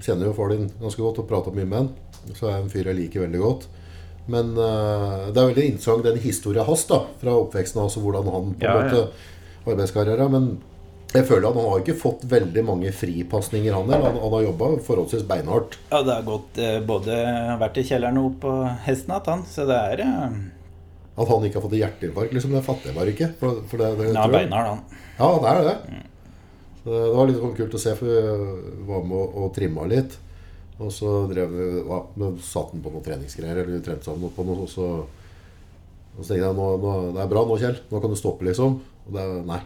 [0.06, 1.92] Kjenner jo far din ganske godt og prata mye med han.
[2.34, 3.70] Så er jeg en fyr jeg liker veldig godt.
[4.32, 8.52] Men uh, det er veldig interessant den historien hans da, fra oppveksten, altså hvordan han
[8.54, 8.84] på en Ja, ja.
[8.86, 10.28] måte arbeidskarriere.
[10.32, 10.52] Men
[11.12, 14.14] jeg føler at han har ikke fått veldig mange fripasninger, han heller.
[14.14, 15.76] Han, han har jobba forholdsvis beinhardt.
[15.92, 17.18] Ja, det har gått eh, både
[17.60, 18.54] vært i kjelleren og opp på
[18.86, 19.44] hesten igjen, han.
[19.50, 20.38] Så det er eh,
[21.20, 23.30] At han ikke har fått hjerteinfarkt, liksom, det fatter jeg bare ikke.
[23.42, 25.04] For, for det, det, Ja, beinhard, han.
[25.20, 26.02] Ja, det er det.
[26.82, 29.90] Så det var litt sånn kult å se, for vi var med og, og trimma
[29.92, 30.16] litt.
[30.82, 32.00] Og så drev vi ja,
[32.42, 34.88] satt han på noen treningsgreier, eller vi trente sammen på noe, og så,
[36.16, 37.78] og så tenkte jeg nå, nå, det er bra nå, Kjell.
[37.92, 38.80] Nå kan du stoppe, liksom.
[39.06, 39.62] Og det Nei.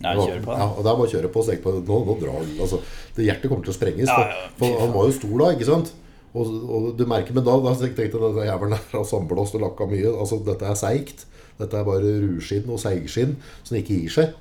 [0.00, 0.52] Nei, på.
[0.56, 1.42] Ja, og det er bare å kjøre på.
[1.44, 2.52] Så jeg på, nå, nå drar han.
[2.64, 2.78] Altså,
[3.16, 4.08] det hjertet kommer til å sprenges.
[4.08, 5.90] Ja, For, ja, for han var jo stor da, ikke sant?
[6.30, 9.88] Og, og du merker, men da, da tenkte jeg at jævelen er har og lakka
[9.90, 10.12] mye.
[10.14, 11.26] Altså, dette er seigt.
[11.60, 14.38] Dette er bare ruskinn og seigskinn som ikke gir seg.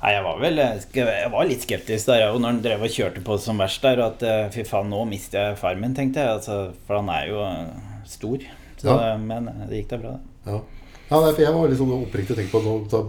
[0.00, 3.20] Nei, jeg var vel jeg var litt skeptisk der jeg, når han drev og kjørte
[3.24, 4.00] på som verst der.
[4.00, 6.38] og At eh, fy faen, nå mister jeg far min, tenkte jeg.
[6.38, 8.46] Altså, for han er jo eh, stor.
[8.80, 9.16] Så, Ja.
[9.20, 10.48] Men eh, det gikk da bra, det.
[10.48, 10.62] Ja,
[11.10, 13.02] ja nei, for jeg var litt sånn oppriktig tenkt på nå, da,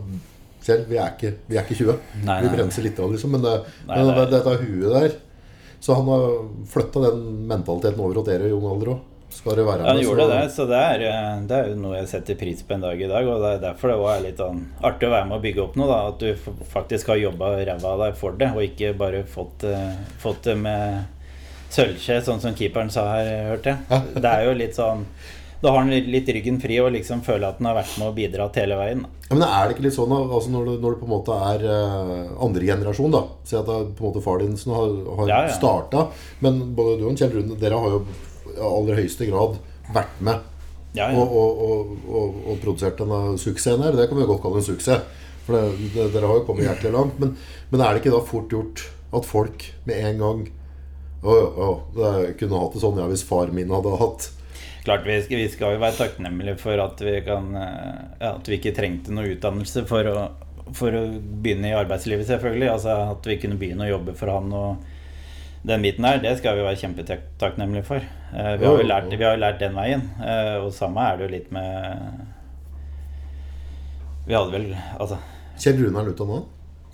[0.62, 2.02] selv, vi er, ikke, vi er ikke 20.
[2.28, 3.56] Nei, vi bremser litt, liksom, men det,
[3.88, 5.16] Nei, men det, dette huet der
[5.82, 6.28] Så han har
[6.70, 9.08] flytta den mentaliteten over hos dere i ung alder òg.
[9.32, 11.96] Skal du være Ja, han gjorde det, så det er, eh, det er jo noe
[12.02, 13.28] jeg setter pris på en dag i dag.
[13.32, 15.76] Og det er derfor det er litt sånn artig å være med å bygge opp
[15.80, 15.88] noe.
[15.88, 19.64] da At du faktisk har jobba ræva av deg for det, og ikke bare fått,
[19.64, 21.06] eh, fått det med
[21.72, 24.02] sølvskje, sånn som keeperen sa her, hørte jeg.
[24.22, 25.06] Det er jo litt sånn
[25.62, 28.16] Da har han litt, ryggen fri og liksom føler at han har vært med og
[28.18, 29.04] bidratt hele veien.
[29.30, 31.36] Ja, men er det ikke litt sånn altså når, du, når du på en måte
[31.38, 34.74] er uh, andre generasjon, da Si at det er på en måte far din som
[34.74, 34.90] har,
[35.20, 35.54] har Ja, ja.
[35.54, 36.08] starta,
[36.42, 38.02] men både du og Kjell Rune, dere har jo
[38.58, 39.60] aller høyeste grad
[39.92, 40.48] vært med
[40.98, 41.18] Ja, ja.
[41.18, 43.96] og, og, og, og produsert denne suksessen her.
[43.96, 45.28] Det kan vi godt kalle en suksess.
[45.46, 47.22] For det, det, dere har jo kommet hjertelig langt.
[47.22, 47.32] Men,
[47.72, 50.44] men er det ikke da fort gjort at folk med en gang
[51.22, 54.30] Å, å, det jeg kunne hatt det sånn ja, hvis far min hadde hatt
[54.86, 58.48] Klart vi skal, vi skal jo være takknemlige for at vi kan eh, ja, At
[58.50, 60.24] vi ikke trengte noe utdannelse for å,
[60.78, 62.72] for å begynne i arbeidslivet, selvfølgelig.
[62.72, 64.91] Altså At vi kunne begynne å jobbe for han og
[65.68, 68.02] den biten der, det skal vi være kjempetakknemlige for.
[68.34, 70.02] Eh, Vi har jo lært, vi har lært den veien.
[70.24, 72.26] eh, Og samme er det jo litt med
[74.28, 75.18] Vi hadde vel Altså,
[75.62, 76.42] Kjell Runar er nå?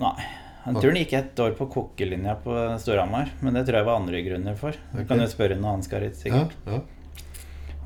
[0.01, 0.27] nei.
[0.67, 2.51] Han tror han gikk et år på kokkelinja på
[2.83, 4.75] Storhamar, men det tror jeg var andre grunner for.
[4.91, 6.51] Du kan jo spørre noe han skal sikkert.
[6.67, 6.81] Ja, ja.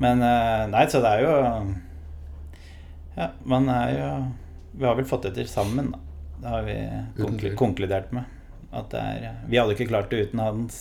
[0.02, 1.34] Men eh, nei, så det er jo
[3.16, 4.08] Ja, man er jo
[4.80, 5.98] Vi har vel fått det til sammen, da.
[6.42, 8.24] Det har vi konkludert med.
[8.72, 10.80] At det er Vi hadde ikke klart det uten hans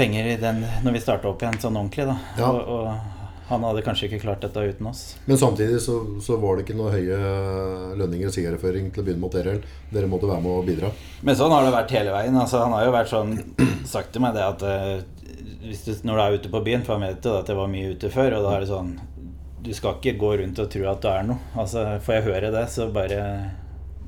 [0.00, 2.16] penger i den når vi starta opp igjen sånn ordentlig, da.
[2.38, 2.50] Ja.
[2.50, 5.00] Og, og han hadde kanskje ikke klart dette uten oss.
[5.26, 7.16] Men samtidig så, så var det ikke noe høye
[7.98, 9.54] lønninger og sigarføring til å begynne med dere.
[9.90, 10.92] Dere måtte være med og bidra.
[11.26, 12.38] Men sånn har det vært hele veien.
[12.38, 13.34] Altså, han har jo vært sånn
[13.94, 14.92] sagt til meg det at eh,
[15.66, 17.74] hvis du, når du er ute på byen For han vet jo at jeg var
[17.74, 18.94] mye ute før, og da er det sånn
[19.66, 21.50] Du skal ikke gå rundt og tro at du er noe.
[21.58, 23.20] Altså, får jeg høre det, så bare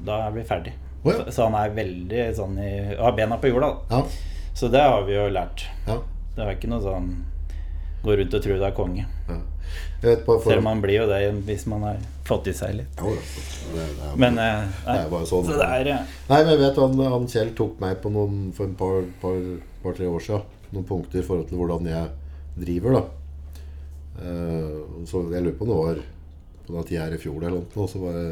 [0.07, 0.77] Da er vi ferdig.
[1.03, 1.17] Å ja.
[1.19, 3.99] Så, så han er veldig sånn i Har bena på jorda, da.
[3.99, 5.65] Ja, Så det har vi jo lært.
[5.87, 5.99] ja,
[6.37, 7.09] Det er ikke noe sånn
[8.03, 9.07] Gå rundt og tro du er konge.
[10.03, 12.99] vet for, Selv om man blir jo det hvis man har fått i seg litt.
[12.99, 13.21] Ja, ja.
[13.75, 15.47] det, det er, Men eh, det er bare sånn.
[15.47, 18.49] Så det er eh, Nei, men jeg vet han, han Kjell tok meg på noen
[18.57, 19.39] for en par, par,
[19.85, 20.59] par tre år siden.
[20.73, 22.11] noen punkter i forhold til hvordan jeg
[22.65, 22.99] driver.
[22.99, 23.05] da.
[24.13, 26.03] Uh, så jeg lurer på det var
[26.67, 28.25] på den tida her i fjor eller noe, så bare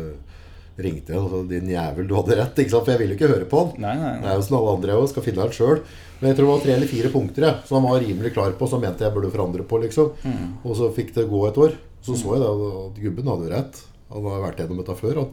[0.78, 2.58] ringte jeg og sa 'din jævel, du hadde rett'.
[2.58, 2.84] ikke sant?
[2.84, 3.80] For jeg ville ikke høre på han.
[3.80, 5.80] Nei, nei, Det er jo som alle andre òg, skal finne ut sjøl.
[6.20, 8.52] Men jeg tror det var tre eller fire punkter jeg, som han var rimelig klar
[8.52, 9.80] på, som mente jeg burde forandre på.
[9.80, 10.12] liksom.
[10.24, 10.58] Mm.
[10.64, 11.72] Og så fikk det gå et år.
[12.02, 12.50] Så så jeg da
[12.86, 13.80] at gubben hadde jo rett.
[14.12, 15.14] Han har vært gjennom dette før.
[15.14, 15.28] Han,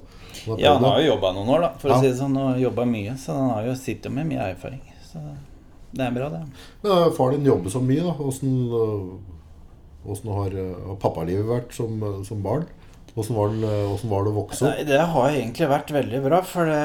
[0.45, 1.95] han Ja, han har jo jobba noen år, da, for Ja.
[1.95, 3.17] å si det sånn, og jobba mye.
[3.17, 4.82] Så han har jo sitter med mye erfaring.
[5.12, 5.19] Så
[5.93, 6.43] det er bra, det.
[6.84, 8.13] Men eh, far din jobber så mye, da.
[8.23, 8.69] Åssen
[10.28, 12.65] eh, har, eh, har pappalivet vært som, som barn?
[13.18, 14.86] Åssen var, eh, var det å vokse opp?
[14.86, 16.82] Det har egentlig vært veldig bra, for det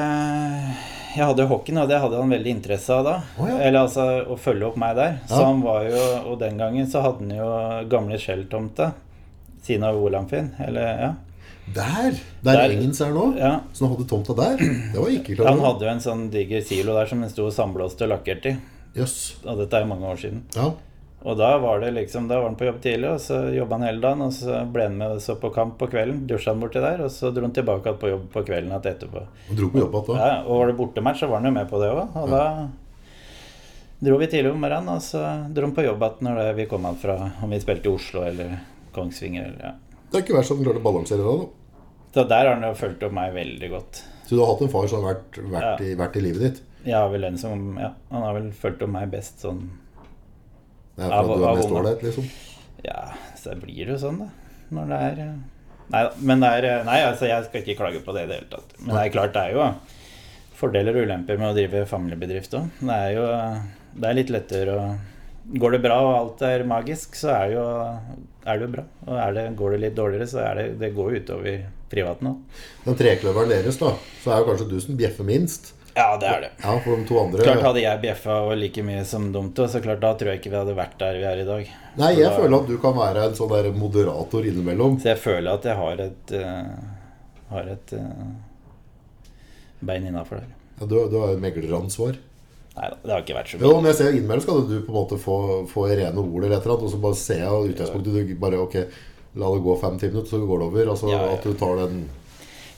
[1.13, 3.15] jeg hadde hockeyen, og det hadde han veldig interesse av da.
[3.37, 3.57] Oh, ja.
[3.67, 5.19] Eller altså å følge opp meg der.
[5.29, 5.45] Så Ja.
[5.45, 8.93] han var jo Og den gangen så hadde han jo gamle Shell-tomte.
[9.63, 10.49] Siden av Olamfinn.
[10.59, 11.13] Eller, ja.
[11.73, 12.11] Der!
[12.43, 13.37] Der, Der- Engens er nå.
[13.37, 13.59] ja.
[13.73, 14.57] Så han hadde tomta der?
[14.57, 15.47] Det var ikke klart.
[15.49, 18.57] Han hadde jo en sånn diger silo der som den sto samblåst og lakkert i.
[18.97, 19.35] Yes.
[19.45, 20.41] Og dette er jo mange år siden.
[20.55, 20.71] Ja.
[21.23, 23.85] Og da var det liksom, da var han på jobb tidlig, og så jobba han
[23.87, 24.21] hele dagen.
[24.25, 26.25] Og så ble han med og så på kamp på kvelden.
[26.27, 29.21] Dusja han borti der, og så dro han tilbake på jobb på kvelden igjen etterpå.
[29.47, 30.17] Han dro på jobb da.
[30.19, 32.17] Ja, og var det bortematch, så var han jo med på det òg.
[32.23, 32.43] Og da
[34.03, 35.21] dro vi tidlig om morgenen, og så
[35.55, 38.25] dro han på jobb igjen når vi kom han fra om vi spilte i Oslo
[38.27, 38.57] eller
[38.95, 39.45] Kongsvinger.
[39.47, 40.01] Eller, ja.
[40.11, 41.37] Det er ikke verst at han klarte å balansere det.
[41.39, 41.79] da.
[42.13, 44.03] Så der har han jo fulgt opp meg veldig godt.
[44.27, 45.87] Så du har hatt en far som har vært, vært, Ja.
[45.87, 46.61] i, vært i livet ditt?
[46.85, 49.63] Ja, vel den som, ja, Han har vel fulgt opp meg best sånn
[50.97, 52.29] Det er fordi du er mest ålreit, liksom?
[52.83, 52.99] Ja,
[53.39, 54.29] så blir det jo sånn, da.
[54.73, 55.33] Når det er eh,
[55.93, 56.11] Nei da.
[56.25, 58.51] Men det er eh, Nei, altså, jeg skal ikke klage på det i det hele
[58.51, 58.75] tatt.
[58.79, 59.65] Men det er klart, det er jo
[60.57, 62.69] fordeler og ulemper med å drive familiebedrift òg.
[62.79, 63.25] Det er jo
[63.93, 64.85] Det er litt lettere å
[65.43, 67.63] Går det bra og alt er magisk, så er, jo,
[68.47, 68.83] er det jo bra.
[69.09, 72.61] Og det, går det litt dårligere, så er det Det går det utover privaten òg.
[72.85, 73.91] Den trekløveren deres, da,
[74.23, 75.73] så er jo kanskje du som bjeffer minst.
[75.95, 76.49] Ja, det er det.
[76.63, 79.81] Ja, for de to andre Klart Hadde jeg bjeffa og like mye som dumt, så
[79.83, 81.67] klart da tror jeg ikke vi hadde vært der vi er i dag.
[82.01, 84.97] Nei, jeg da- føler at du kan være en sånn der moderator innimellom.
[85.03, 86.73] Så jeg føler at jeg har et uh,
[87.53, 88.33] Har et uh,
[89.85, 90.49] bein innafor der.
[90.79, 92.17] Ja, du, du har jo megleransvar.
[92.73, 93.81] Nei da, det har ikke vært så Jo, mye.
[93.83, 95.37] men jeg ser innimellom skal du på en måte få,
[95.69, 98.57] få rene ord eller et eller annet, og så bare ser jeg utgangspunktet du bare
[98.63, 98.79] ok,
[99.37, 100.89] la det gå fem-ti minutter, så går det over.
[100.95, 101.35] Altså Ja, ja.
[101.37, 101.99] at du tar den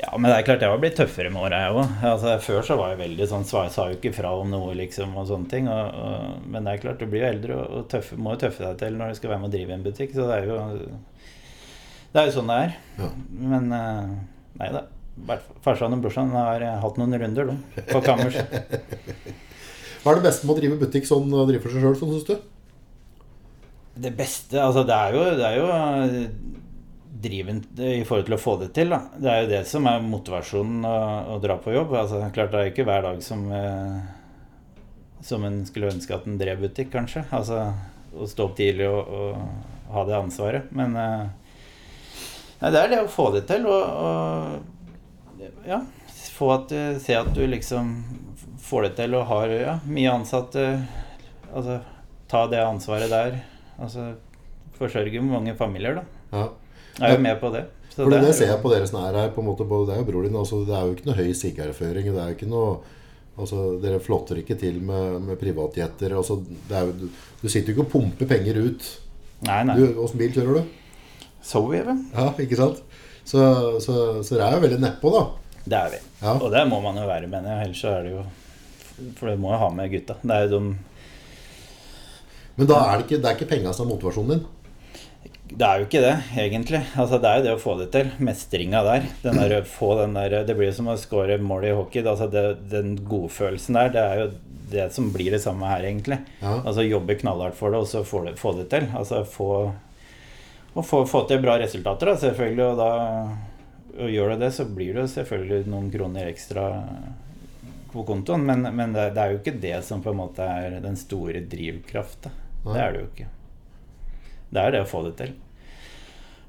[0.06, 1.94] Ja, men det er klart jeg har blitt tøffere med åra, jeg òg.
[2.12, 5.16] Altså, før så var jeg veldig sånn sa, sa jo ikke fra om noe, liksom,
[5.18, 5.70] og sånne ting.
[5.72, 8.42] Og, og, men det er klart, du blir jo eldre og, og tøffe, må jo
[8.46, 10.14] tøffe deg til når du skal være med å drive en butikk.
[10.14, 10.60] Så det er jo
[12.14, 12.76] Det er jo sånn det er.
[13.00, 13.10] Ja.
[13.56, 14.14] Men eh,
[14.62, 14.86] nei da.
[15.64, 18.38] Farsan og brorsan har eh, hatt noen runder, de, på kammers.
[20.04, 22.14] Hva er det beste med å drive butikk sånn og drive for seg sjøl, sånn
[22.14, 22.36] syns du?
[23.96, 25.68] Det beste Altså, det er jo, det er jo
[27.22, 29.00] driven i forhold til å få det til, da.
[29.16, 30.96] Det er jo det som er motivasjonen å,
[31.36, 31.94] å dra på jobb.
[31.96, 34.00] Altså, klart det er ikke hver dag som eh,
[35.26, 37.24] Som en skulle ønske at en drev butikk, kanskje.
[37.34, 37.62] Altså
[38.16, 40.70] å stå opp tidlig og, og ha det ansvaret.
[40.76, 41.26] Men eh,
[42.62, 45.84] Nei, det er det å få det til og, og Ja.
[46.36, 47.92] Få at du, se at du liksom
[48.60, 50.64] får det til og har ja, mye ansatte.
[51.54, 51.78] Altså
[52.28, 53.38] ta det ansvaret der.
[53.80, 54.10] Altså
[54.76, 56.04] forsørge mange familier, da.
[56.36, 56.48] Ja.
[57.00, 57.64] Jeg er jo med på det.
[57.92, 59.32] Så For det, er det ser jeg på dere som er her.
[59.32, 60.36] på en måte, både deg og bror din.
[60.36, 62.10] Altså, det er jo ikke noe høy sigarføring.
[62.12, 62.70] Det er jo ikke noe
[63.40, 66.16] altså, Dere flotter ikke til med, med privatjetter.
[66.16, 67.08] Altså, det er du,
[67.42, 68.90] du sitter jo ikke og pumper penger ut.
[69.48, 69.78] Nei, nei.
[70.02, 70.74] Åssen bil kjører du?
[71.46, 72.02] Zoe, vel?
[72.16, 72.82] Ja, ikke sant?
[73.26, 73.40] Så,
[73.82, 75.24] så, så det er jo veldig nedpå, da.
[75.66, 76.02] Det er vi.
[76.22, 76.34] Ja.
[76.36, 77.70] Og det må man jo være, mener jeg.
[77.70, 78.26] Ellers så er det jo
[79.18, 80.18] For det må jo ha med gutta.
[80.22, 80.76] Det er jo de
[82.56, 84.46] Men da er det ikke, det er ikke penga som er motivasjonen din.
[85.56, 86.82] Det er jo ikke det, egentlig.
[87.00, 88.10] Altså, det er jo det å få det til.
[88.28, 89.06] Mestringa der.
[89.24, 92.04] Den der, få den der, det blir jo som å score mål i hockey.
[92.04, 94.28] Altså, det, den godfølelsen der, det er jo
[94.74, 96.20] det som blir det samme her, egentlig.
[96.42, 96.58] Ja.
[96.58, 98.88] Altså jobbe knallhardt for det, og så få det, få det til.
[98.98, 99.50] Altså få
[100.76, 102.66] Og få, få til bra resultater, da, selvfølgelig.
[102.66, 102.90] Og da
[103.96, 106.66] og gjør du det, så blir det jo selvfølgelig noen kroner ekstra
[107.94, 108.44] på kontoen.
[108.44, 111.46] Men, men det, det er jo ikke det som på en måte er den store
[111.48, 112.34] drivkrafta.
[112.66, 113.30] Det er det jo ikke.
[114.52, 115.32] Det er det å få det til.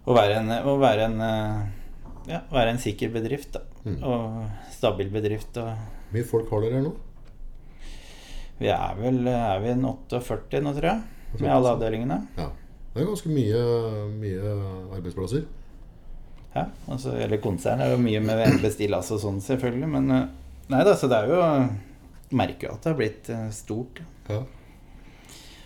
[0.06, 3.64] Å være en, å være en, eh, ja, være en sikker bedrift, da.
[3.86, 3.98] Mm.
[4.06, 5.58] Og stabil bedrift.
[5.58, 6.94] Og Hvor mye folk har dere her nå?
[8.56, 11.02] vi er vel er vi en 48 nå, tror jeg.
[11.42, 12.20] Med alle avdelingene.
[12.38, 12.48] Ja.
[12.94, 13.58] Det er ganske mye,
[14.16, 14.52] mye
[14.96, 15.42] arbeidsplasser.
[16.54, 19.90] Ja, altså, eller konsern er jo mye med bestillas og sånn, selvfølgelig.
[19.92, 20.30] Men eh,
[20.72, 21.42] nei da, så det er jo
[22.36, 24.00] Merker jo at det har blitt eh, stort.
[24.30, 24.40] Ja.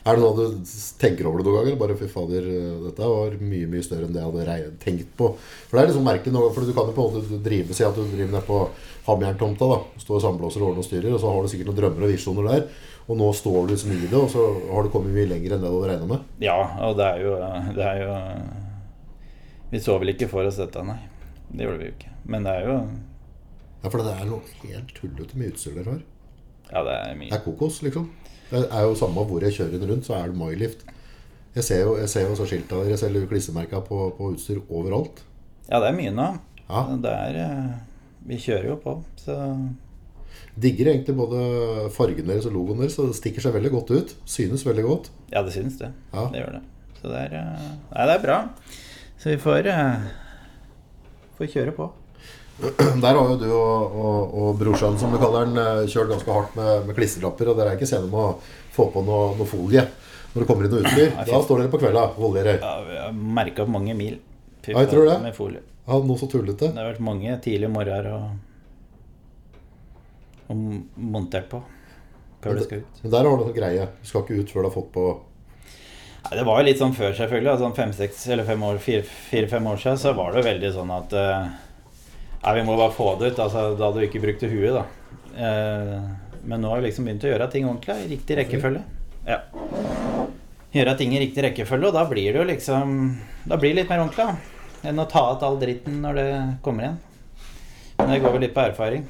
[0.01, 0.61] Er det noe du
[1.01, 1.75] tenker over det noen ganger?
[1.81, 2.47] Bare fy fader,
[2.87, 5.27] dette var mye mye større enn det jeg hadde tenkt på.
[5.69, 7.85] For det er liksom merkelig noe, for du kan jo på en måte drive Si
[7.85, 8.61] at du driver nede på
[9.09, 9.69] Hamjerntomta.
[9.69, 12.07] da Står og samblåser og ordner og styrer, og så har du sikkert noen drømmer
[12.07, 12.65] og visjoner der.
[13.11, 15.65] Og nå står du liksom i det, og så har du kommet mye lenger enn
[15.65, 16.27] det du hadde regna med.
[16.45, 17.37] Ja, og det er jo,
[17.77, 18.15] det er jo
[19.71, 20.99] Vi så vel ikke for oss dette, nei.
[21.51, 22.15] Det gjorde vi jo ikke.
[22.31, 22.79] Men det er jo
[23.83, 26.01] Ja, For det er noe helt tullete med utstyr dere har.
[26.71, 27.31] Ja, det er mye.
[27.33, 28.09] Det er kokos, liksom.
[28.51, 30.87] Det er jo samme hvor jeg kjører den rundt, så er det MyLift.
[31.55, 35.23] Jeg ser jo, jeg ser jo så skilta deres eller klissemerka på, på utstyr overalt.
[35.69, 36.27] Ja, det er mye nå.
[36.71, 36.83] Ja.
[37.03, 37.71] Det er eh,
[38.31, 39.37] Vi kjører jo på, så
[40.61, 42.95] Digger egentlig både fargen deres og logoen deres.
[42.99, 44.15] Så det stikker seg veldig godt ut.
[44.29, 45.11] Synes veldig godt.
[45.33, 45.93] Ja, det synes det.
[46.13, 46.27] Ja.
[46.31, 46.63] Det gjør det.
[47.01, 48.39] Så det er eh, Nei, det er bra.
[49.21, 50.11] Så vi får eh,
[51.39, 51.87] Får kjøre på.
[53.03, 56.35] Der har jo du og, og, og brorsan, som du kaller den, eh, kjørt ganske
[56.35, 57.51] hardt med, med klistrelapper.
[57.53, 58.35] Og dere er ikke sene med å
[58.75, 59.87] få på noe, noe folie
[60.31, 61.09] når det kommer inn noe utstyr.
[61.27, 62.61] Da står dere på kvelda og oljerer.
[62.63, 64.21] Ja, vi har merka mange mil.
[64.63, 65.17] Fy Ja, jeg tror det.
[65.25, 65.65] Med folie.
[65.89, 66.69] Ja, noe så tullete.
[66.71, 68.29] Det har vært mange tidlige morgener og,
[70.53, 70.61] og
[71.17, 71.65] montert på
[72.41, 73.01] før det skal ut.
[73.03, 73.89] Men der har du noen greie.
[74.01, 75.09] Du skal ikke ut før du har fått på
[76.21, 77.53] Nei, det var jo litt sånn før, selvfølgelig.
[77.63, 81.15] Sånn fem-seks eller fem år, fire-fem år siden så var det jo veldig sånn at
[81.17, 81.47] eh,
[82.41, 83.43] Nei, vi må bare få det ut.
[83.45, 84.85] Altså, da du ikke brukt huet, da.
[85.37, 85.97] Eh,
[86.49, 88.81] men nå har vi liksom begynt å gjøre ting ordentlig, i riktig rekkefølge.
[89.27, 89.43] Ja.
[90.73, 92.93] Gjøre ting i riktig rekkefølge, og da blir det jo liksom
[93.51, 94.89] Da blir det litt mer ordentlig, da.
[94.89, 96.29] Enn å ta ut all dritten når det
[96.65, 97.01] kommer igjen.
[97.99, 99.05] Men det går vel litt på erfaring.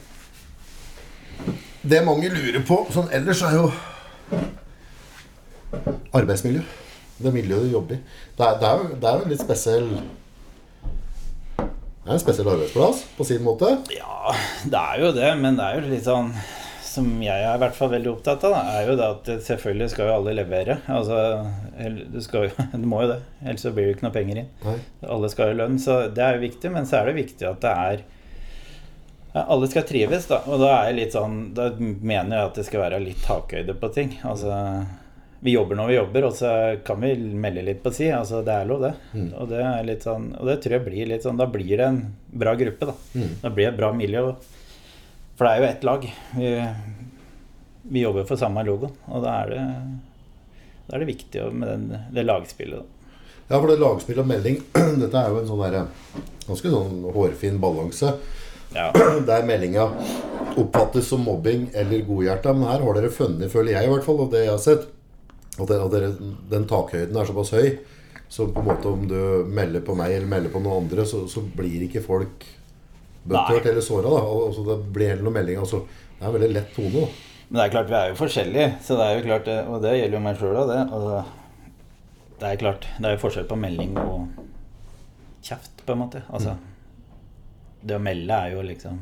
[1.80, 3.70] Det mange lurer på sånn ellers, er jo
[6.18, 6.64] arbeidsmiljø.
[7.20, 8.00] Det miljøet du jobber i.
[8.36, 9.88] Det er, det er, jo, det er jo en litt spesiell
[12.00, 13.74] Det er en spesiell arbeidsplass på sin måte.
[13.92, 14.32] Ja,
[14.64, 16.32] det er jo det, men det er jo litt sånn
[16.90, 19.90] som jeg er i hvert fall veldig opptatt av, da, er jo det at selvfølgelig
[19.92, 20.78] skal jo alle levere.
[20.90, 21.18] Altså,
[21.76, 24.48] du, skal du må jo det, ellers så blir det ikke noe penger inn.
[24.64, 24.78] Nei.
[25.16, 27.60] Alle skal jo lønn, så det er jo viktig, men så er det viktig at
[27.66, 28.08] det er
[29.44, 30.40] Alle skal trives, da.
[30.50, 33.76] Og da er jeg litt sånn Da mener jeg at det skal være litt takhøyde
[33.78, 34.16] på ting.
[34.26, 34.56] Altså
[35.40, 36.50] Vi jobber når vi jobber, og så
[36.84, 38.10] kan vi melde litt på si.
[38.12, 38.92] Altså, det er lov, det.
[39.40, 42.02] Og det er sånn Og det tror jeg blir litt sånn Da blir det en
[42.42, 42.96] bra gruppe, da.
[43.40, 44.26] Da blir det et bra miljø.
[45.38, 46.04] For det er jo ett lag.
[46.36, 46.52] Vi,
[47.96, 49.64] vi jobber for samme logoen, og da er det
[50.90, 52.82] da er det viktig med den, det lagspillet.
[52.82, 53.14] Da.
[53.46, 54.56] Ja, for det lagspill og melding
[55.02, 55.84] Dette er jo en sånn der,
[56.48, 58.16] ganske sånn hårfin balanse.
[58.74, 58.88] Ja.
[59.28, 59.86] Der meldinga
[60.58, 62.56] oppfattes som mobbing eller godhjerta.
[62.58, 64.88] Men her har dere funnet, føler jeg i hvert fall, og det jeg har sett,
[65.64, 66.20] at, at
[66.50, 67.70] den takhøyden er såpass høy.
[68.30, 69.16] Så på en måte om du
[69.50, 72.44] melder på meg eller melder på noen andre, så, så blir ikke folk
[73.26, 74.12] bøttert eller såra.
[74.22, 75.58] Altså, det blir heller noen melding.
[75.64, 75.82] Altså,
[76.14, 76.92] det er en veldig lett tone.
[76.94, 77.26] da.
[77.50, 79.94] Men det er klart, vi er jo forskjellige, så det er jo klart, og det
[79.98, 80.80] gjelder jo meg sjøl òg, det.
[80.94, 81.16] Altså,
[82.40, 84.44] det er klart, det er jo forskjell på melding og
[85.48, 86.22] kjeft, på en måte.
[86.30, 86.54] Altså,
[87.82, 89.00] det å melde er jo liksom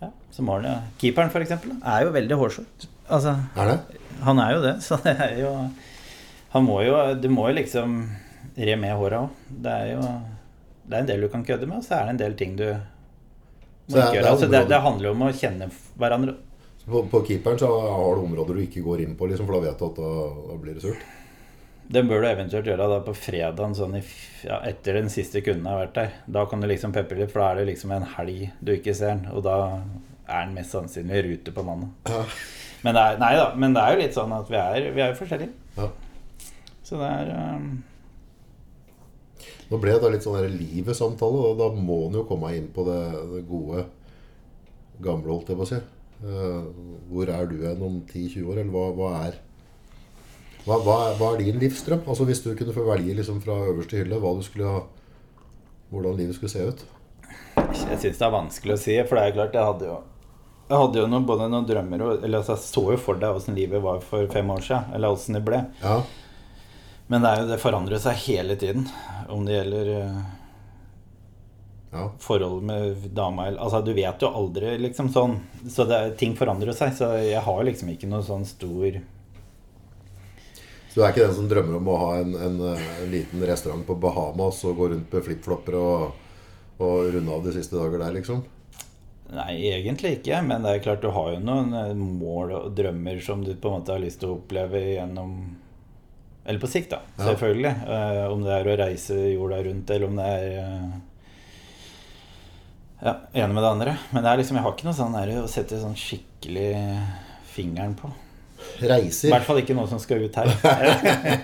[0.00, 0.76] Ja, som har det.
[1.02, 2.68] Keeperen, for eksempel, er jo veldig hårsår.
[3.10, 3.99] Altså, Er det?
[4.26, 5.52] Han er jo det, så det er jo
[6.52, 8.00] Han må jo Du må jo liksom
[8.56, 9.28] re med håra òg.
[9.62, 12.14] Det er jo Det er en del du kan kødde med, og så er det
[12.16, 14.30] en del ting du må det er- gjøre.
[14.32, 16.34] Altså, det, det handler jo om å kjenne hverandre.
[16.90, 19.64] På, på keeperen så har du områder du ikke går inn på, liksom, for da
[19.68, 20.10] vet du at da,
[20.50, 21.02] da blir det surt.
[21.90, 24.02] Det bør du eventuelt gjøre da på fredagen sånn i,
[24.46, 26.12] ja, etter den siste kunden har vært der.
[26.26, 28.94] Da kan du liksom pepre litt, for da er det liksom en helg du ikke
[28.94, 29.24] ser den.
[29.34, 29.56] Og da
[30.30, 31.90] er den mest sannsynlig i rute på mandag.
[32.10, 32.22] Ja.
[32.84, 35.04] Men det er, nei da, men det er jo litt sånn at vi er, vi
[35.04, 35.52] er jo forskjellige.
[35.76, 35.88] Ja.
[36.86, 37.70] Så det er um,
[39.70, 42.66] Nå ble det da litt sånn der livet-samtale, og da må en jo komme inn
[42.74, 43.84] på det, det gode,
[45.04, 45.78] gamle, holdt jeg på å si.
[46.20, 46.66] Uh,
[47.12, 49.38] hvor er du hen om 10-20 år, eller hva, hva er
[50.66, 52.02] hva, hva, hva er din livsdrøm?
[52.04, 54.82] Altså Hvis du kunne få velge liksom fra øverste hylle hva du skulle ha
[55.90, 56.82] hvordan livet skulle se ut?
[57.56, 59.96] Jeg syns det er vanskelig å si, for det er klart jeg hadde jo
[60.70, 63.34] jeg hadde jo noen, både noen drømmer og Eller altså, jeg så jo for deg
[63.34, 64.92] åssen livet var for fem år siden.
[64.94, 65.64] Eller åssen det ble.
[65.82, 65.96] Ja,
[67.10, 68.86] Men det, er jo, det forandrer seg hele tiden.
[69.34, 70.20] Om det gjelder eh,
[71.96, 72.04] ja.
[72.22, 75.40] forhold med dama eller Altså, du vet jo aldri, liksom sånn.
[75.66, 76.94] Så det, ting forandrer seg.
[77.00, 79.00] Så jeg har liksom ikke noe sånn stor
[80.86, 83.42] Så du er ikke den som drømmer om å ha en, en, eh, en liten
[83.50, 86.24] restaurant på Bahamas og gå rundt med flipflopper og,
[86.78, 88.46] og runde av de siste dager der, liksom?
[89.30, 90.40] Nei, egentlig ikke.
[90.42, 93.70] Men det er klart du har jo noen eh, mål og drømmer som du på
[93.70, 95.36] en måte har lyst til å oppleve gjennom
[96.44, 97.02] Eller på sikt, da.
[97.18, 97.28] Ja.
[97.28, 97.74] Selvfølgelig.
[97.86, 100.96] Uh, om det er å reise jorda rundt, eller om det er uh,
[103.04, 103.14] Ja,
[103.44, 103.94] ene med det andre.
[104.10, 106.72] Men det er liksom, jeg har ikke noe sånn der å sette sånn skikkelig
[107.50, 108.10] fingeren på.
[108.80, 109.30] Reiser.
[109.30, 110.50] I hvert fall ikke noe som skal ut her.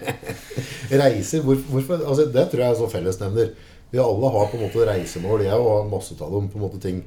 [1.01, 3.55] Reiser, hvor, hvorfor, altså Det tror jeg er sånn fellesnevner.
[3.92, 5.46] Vi alle har på en måte reisemål.
[5.46, 6.51] Jeg har masse av dem.
[6.51, 7.01] på en måte ting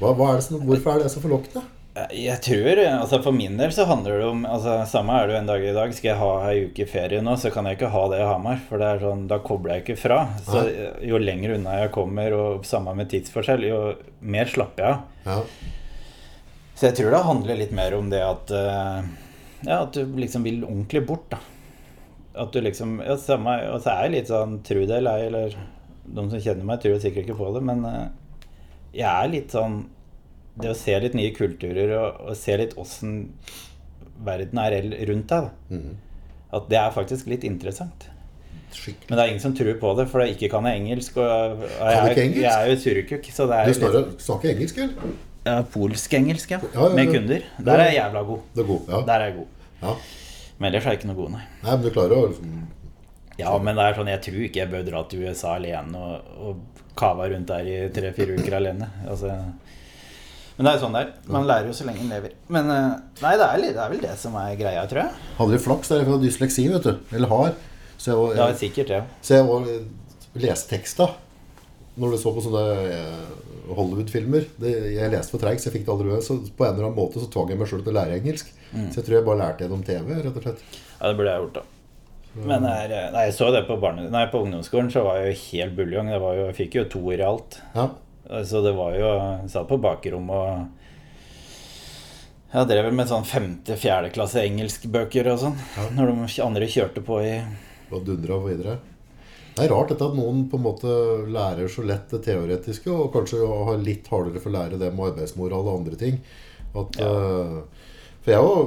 [0.00, 1.64] hva, hva er det som, Hvorfor er det så forlokkende?
[2.12, 5.38] Jeg tror, altså For min del så handler det om altså Samme er det jo
[5.40, 5.94] en dag i dag.
[5.96, 8.60] Skal jeg ha ei uke ferie nå, så kan jeg ikke ha det i Hamar.
[8.68, 10.18] For det er sånn, da kobler jeg ikke fra.
[10.44, 10.66] Så
[11.08, 13.80] Jo lenger unna jeg kommer, og samme med tidsforskjell, jo
[14.20, 15.32] mer slapper jeg av.
[15.32, 15.72] Ja.
[16.76, 19.06] Så jeg tror det handler litt mer om det at eh,
[19.64, 21.40] Ja, at du liksom vil ordentlig bort, da.
[22.36, 25.30] At du liksom ja, samme, Og så er jeg litt sånn tro det eller ei,
[25.30, 25.56] eller
[26.06, 28.04] de som kjenner meg, tror sikkert ikke på det, men eh,
[28.96, 29.82] jeg er litt sånn
[30.56, 33.16] Det å se litt nye kulturer og, og se litt åssen
[34.24, 34.76] verden er
[35.10, 35.80] rundt deg, da.
[36.56, 38.06] At det er faktisk litt interessant.
[38.72, 39.08] Skikkelig.
[39.10, 41.18] Men det er ingen som tror på det, for jeg ikke kan jeg engelsk.
[41.20, 42.42] Og jeg, du ikke engelsk?
[42.46, 45.12] jeg er jo surrekukk, så det er Du snakker, snakker engelsk, eller?
[45.46, 46.60] ja, Polsk-engelsk, ja.
[46.72, 47.44] Ja, ja, Med kunder.
[47.68, 48.40] Der er jeg jævla god.
[48.56, 48.88] Er god.
[48.94, 49.02] Ja.
[49.12, 49.68] Der er jeg god.
[49.82, 49.94] ja.
[50.56, 51.44] Men ellers er jeg ikke noe god, nei.
[51.66, 52.52] Nei, men du klarer å liksom,
[53.36, 56.34] Ja, men det er sånn, jeg tror ikke jeg bør dra til USA alene og,
[56.40, 58.88] og kava rundt der i tre-fire uker alene.
[59.04, 59.34] Altså,
[60.56, 61.08] men det er jo sånn det er.
[61.34, 62.36] Man lærer jo så lenge en lever.
[62.52, 65.24] Men eh, nei, det er, det er vel det som er greia, tror jeg.
[65.36, 66.94] Hadde litt flaks der fra dysleksi, vet du.
[67.18, 67.52] Eller har.
[68.00, 69.02] Så jeg, jeg, er sikkert ja.
[69.24, 69.68] så jeg var,
[70.36, 71.06] leste teksta
[71.96, 73.28] når du så på sånne eh,
[73.76, 74.48] Hollywood-filmer.
[74.64, 76.24] Jeg leste for treigt, så jeg fikk det aldri med.
[76.24, 78.52] Så på en eller annen måte så tvang jeg meg sjøl til å lære engelsk.
[78.72, 78.90] Mm.
[78.90, 80.68] Så jeg tror jeg bare lærte gjennom TV, rett og slett.
[80.72, 81.75] Ja, det burde jeg gjort, da.
[82.36, 85.30] Men er, eh, nei, jeg så det på, barne, nei, på ungdomsskolen, så var jeg
[85.30, 86.10] jo helt buljong.
[86.12, 87.60] Det var jo, jeg fikk jo toer i alt.
[87.76, 87.86] Ja.
[88.44, 90.66] Så det var jo Jeg satt på bakrommet og
[92.50, 95.56] Jeg drev med sånn femte-fjerde klasse engelskbøker og sånn.
[95.94, 97.36] Når de andre kjørte på i
[97.94, 98.78] Og dundra videre.
[99.56, 100.94] Det er rart dette at noen på en måte
[101.32, 105.14] lærer så lett det teoretiske, og kanskje har litt hardere for å lære det med
[105.14, 106.18] arbeidsmoral og andre ting.
[106.76, 107.54] At, eh,
[108.20, 108.66] for jeg var,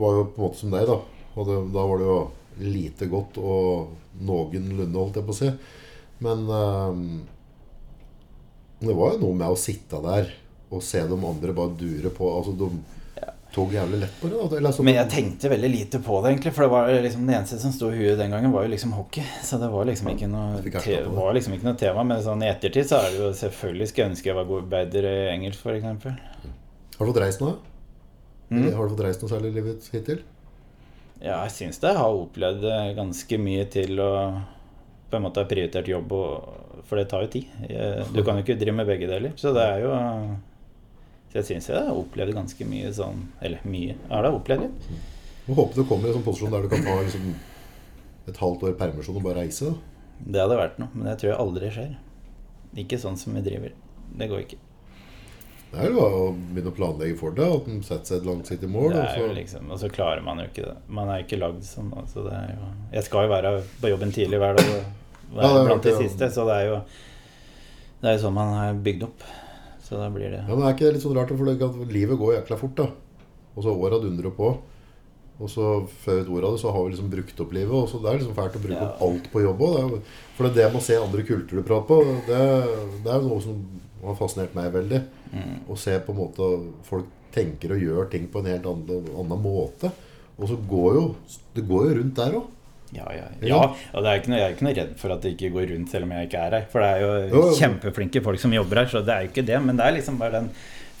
[0.00, 0.96] var jo på en måte som deg, da.
[1.34, 2.16] Og det, da var det jo
[2.60, 5.50] lite godt og noenlunde, holdt jeg på å si.
[6.20, 7.04] Men um,
[8.80, 10.32] det var jo noe med å sitte der
[10.70, 12.28] og se de andre bare dure på.
[12.30, 12.68] Altså, de
[13.54, 14.38] tok jævlig lett på det.
[14.38, 14.58] Da.
[14.60, 16.52] Eller, Men jeg tenkte veldig lite på det, egentlig.
[16.54, 18.94] For det var liksom det eneste som sto i huet den gangen, var jo liksom
[18.94, 19.24] hockey.
[19.46, 20.60] Så det var liksom ikke noe,
[21.16, 22.06] var liksom ikke noe tema.
[22.06, 24.70] Men sånn i ettertid så er det jo selvfølgelig skulle jeg ønske jeg var god
[24.76, 26.06] bedre i engelsk, f.eks.
[26.96, 27.56] Har du fått reist noe?
[28.50, 28.68] Mm.
[28.74, 30.22] Har du fått reist noe særlig i livet hittil?
[31.20, 31.92] Ja, jeg syns det.
[31.92, 34.10] Jeg har opplevd eh, ganske mye til å
[35.10, 37.48] på en måte ha prioritert jobb, og, for det tar jo tid.
[38.14, 39.34] Du kan jo ikke drive med begge deler.
[39.40, 39.90] Så det er jo
[41.30, 43.96] Så jeg syns jeg har opplevd ganske mye sånn Eller mye.
[43.96, 44.88] Jeg har da opplevd litt.
[45.46, 47.28] Må håper du kommer i en sånn posisjon der du kan ta liksom,
[48.30, 49.70] et halvt år permisjon og bare reise.
[49.70, 50.00] Da.
[50.20, 51.94] Det hadde vært noe, men det tror jeg aldri skjer.
[52.84, 53.74] Ikke sånn som vi driver.
[54.20, 54.60] Det går ikke.
[55.70, 58.24] Det er jo bare å begynne å planlegge for det, at en setter seg et
[58.26, 58.88] langsiktig mål.
[58.96, 60.72] Det er jo liksom, og så klarer man jo ikke det.
[60.90, 61.92] Man er ikke lagd sånn.
[62.00, 63.52] Altså det er jo, jeg skal jo være
[63.84, 64.72] på jobben tidlig hver dag
[65.36, 66.80] være blant de siste, så det er jo
[68.00, 69.22] Det er jo sånn man er bygd opp.
[69.84, 72.34] Så da blir det ja, men er ikke det litt sånn rart, for livet går
[72.40, 72.88] jækla fort, da.
[73.54, 74.50] Og så åra dundrer på.
[75.40, 75.66] Og så
[76.02, 77.74] før vi vet ordet av det, så har vi liksom brukt opp livet.
[77.76, 78.88] Og så det er liksom fælt å bruke Ja.
[78.90, 79.94] opp alt på jobb òg.
[80.36, 82.40] For det er det med å se andre kulturer prate på, det,
[83.04, 83.62] det er jo noe som
[84.04, 85.00] har fascinert meg veldig.
[85.32, 85.56] Mm.
[85.70, 86.52] Å se på en måte
[86.86, 89.92] folk tenker og gjør ting på en helt annen, annen måte.
[90.40, 91.04] Og så går jo
[91.54, 92.48] Det går jo rundt der òg.
[92.90, 93.26] Ja, ja.
[93.46, 93.58] Ja.
[93.94, 95.68] og det er ikke noe, jeg er ikke noe redd for at det ikke går
[95.70, 96.64] rundt selv om jeg ikke er her.
[96.72, 99.60] For det er jo kjempeflinke folk som jobber her, så det er jo ikke det.
[99.62, 100.48] Men det er liksom bare den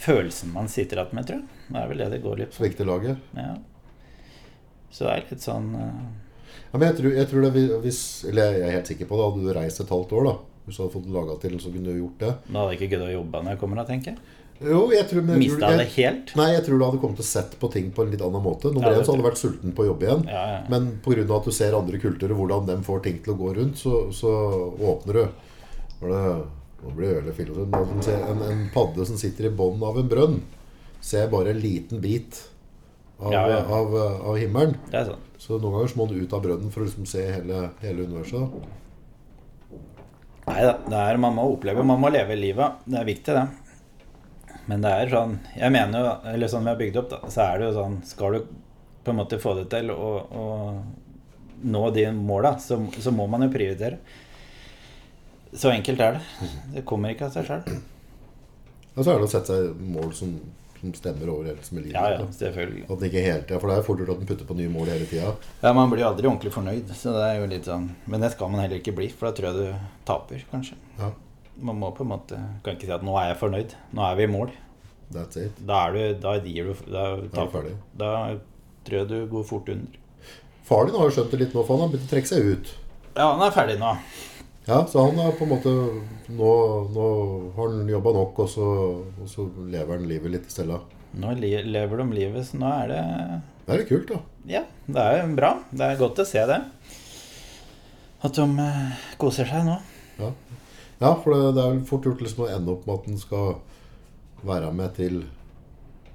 [0.00, 1.64] følelsen man sitter igjen med, tror jeg.
[1.66, 2.60] Det er vel det det går litt på.
[2.60, 3.24] Svikter laget.
[3.34, 3.56] Ja.
[4.94, 5.98] Så det er litt sånn uh...
[6.70, 9.26] Ja, men jeg tror, jeg tror det hvis Eller jeg er helt sikker på det.
[9.26, 11.90] Hadde du reist et halvt år, da Hvis du hadde fått laga til, så kunne
[11.90, 12.34] du gjort det.
[12.46, 14.36] Da hadde jeg ikke giddet å jobbe når jeg kommer, da, tenker jeg.
[14.60, 16.32] Jo, jeg tror, men jeg tror, Mista det helt.
[16.36, 18.42] Nei, jeg tror du hadde kommet til å sett på ting på en litt annen
[18.44, 18.68] måte.
[18.74, 20.24] Nummer Ja, én så hadde du vært sulten på å jobbe igjen.
[20.28, 20.58] Ja, ja.
[20.68, 21.24] Men pga.
[21.38, 24.32] at du ser andre kulturer, hvordan de får ting til å gå rundt, så, så
[24.76, 25.22] åpner du.
[26.02, 26.34] Var det,
[26.84, 27.34] nå blir det
[28.04, 30.42] ser En, en padde som sitter i bånn av en brønn,
[31.00, 32.42] ser bare en liten bit
[33.18, 33.62] av, Ja, ja.
[33.64, 34.76] av, av himmelen.
[34.92, 35.06] Det.
[35.40, 38.60] Så noen ganger må du ut av brønnen for å liksom se hele, hele universet.
[40.50, 42.80] Nei da, det er, man må oppleve, man må leve livet.
[42.86, 43.46] Det er viktig, det.
[44.70, 47.46] Men det er sånn Jeg mener jo, eller sånn vi har bygd opp, da, så
[47.46, 48.50] er det jo sånn Skal du
[49.00, 50.44] på en måte få det til å, å
[51.72, 53.96] nå de måla, så, så må man jo prioritere.
[55.56, 56.50] Så enkelt er det.
[56.74, 57.80] Det kommer ikke av seg sjøl.
[58.94, 60.34] Og så er det å sette seg mål som,
[60.80, 61.94] som stemmer overens med livet.
[61.94, 62.84] Ja, ja, selvfølgelig.
[62.90, 64.68] At det ikke hele Ja, For det er fort gjort at en putter på nye
[64.72, 65.34] mål hele tida.
[65.62, 68.48] Ja, Man blir aldri ordentlig fornøyd, så det er jo litt sånn Men det skal
[68.50, 70.74] man heller ikke bli, for da tror jeg du taper, kanskje.
[70.98, 71.10] Ja,
[71.60, 73.74] Man må på en måte Kan ikke si at 'nå er jeg fornøyd'.
[73.92, 74.50] Nå er vi i mål.
[75.12, 75.52] that's it.
[75.66, 77.74] Da er du Da gir du Da, Da er du ferdig.
[77.96, 78.38] da
[78.84, 79.86] tror jeg du går fort under.
[80.64, 82.44] Far din har jo skjønt det litt nå, for han har begynt å trekke seg
[82.54, 82.74] ut.
[83.16, 83.96] Ja, han er ferdig nå.
[84.70, 85.70] Ja, Så han har på en måte
[86.30, 86.50] Nå,
[86.94, 87.06] nå
[87.56, 88.66] har han jobba nok, og så,
[89.18, 90.76] og så lever han livet litt i stella.
[91.18, 93.00] Nå lever de livet, så nå er det
[93.66, 94.20] Det er litt kult, da.
[94.46, 95.50] Ja, det er jo bra.
[95.74, 96.60] Det er godt å se det.
[98.22, 99.74] At de eh, koser seg nå.
[100.20, 100.30] Ja,
[101.00, 103.20] ja for det, det er vel fort gjort liksom å ende opp med at en
[103.24, 103.50] skal
[104.46, 105.20] være med til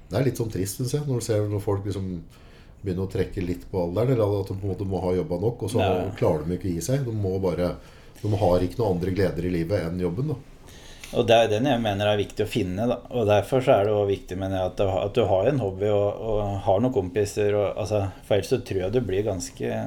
[0.08, 2.08] Det er litt sånn trist, syns jeg, når du ser når folk liksom
[2.80, 4.14] begynner å trekke litt på alderen.
[4.14, 6.08] Eller at de på en måte må ha jobba nok, og så Ja.
[6.16, 7.04] klarer de ikke å gi seg.
[7.04, 7.74] De må bare
[8.26, 10.32] De har ikke noen andre gleder i livet enn jobben.
[10.32, 12.86] da Og det er den jeg mener er viktig å finne.
[12.90, 13.00] Da.
[13.14, 15.90] Og derfor så er det også viktig jeg, at, du, at du har en hobby
[15.92, 17.54] og, og har noen kompiser.
[17.54, 19.82] Og, altså, for ellers så tror jeg du blir ganske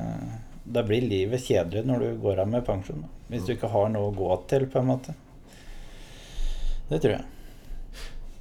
[0.69, 3.03] Da blir livet kjedelig når du går av med pensjon.
[3.03, 3.11] Da.
[3.33, 5.17] Hvis du ikke har noe å gå til, på en måte.
[6.89, 7.25] Det tror jeg.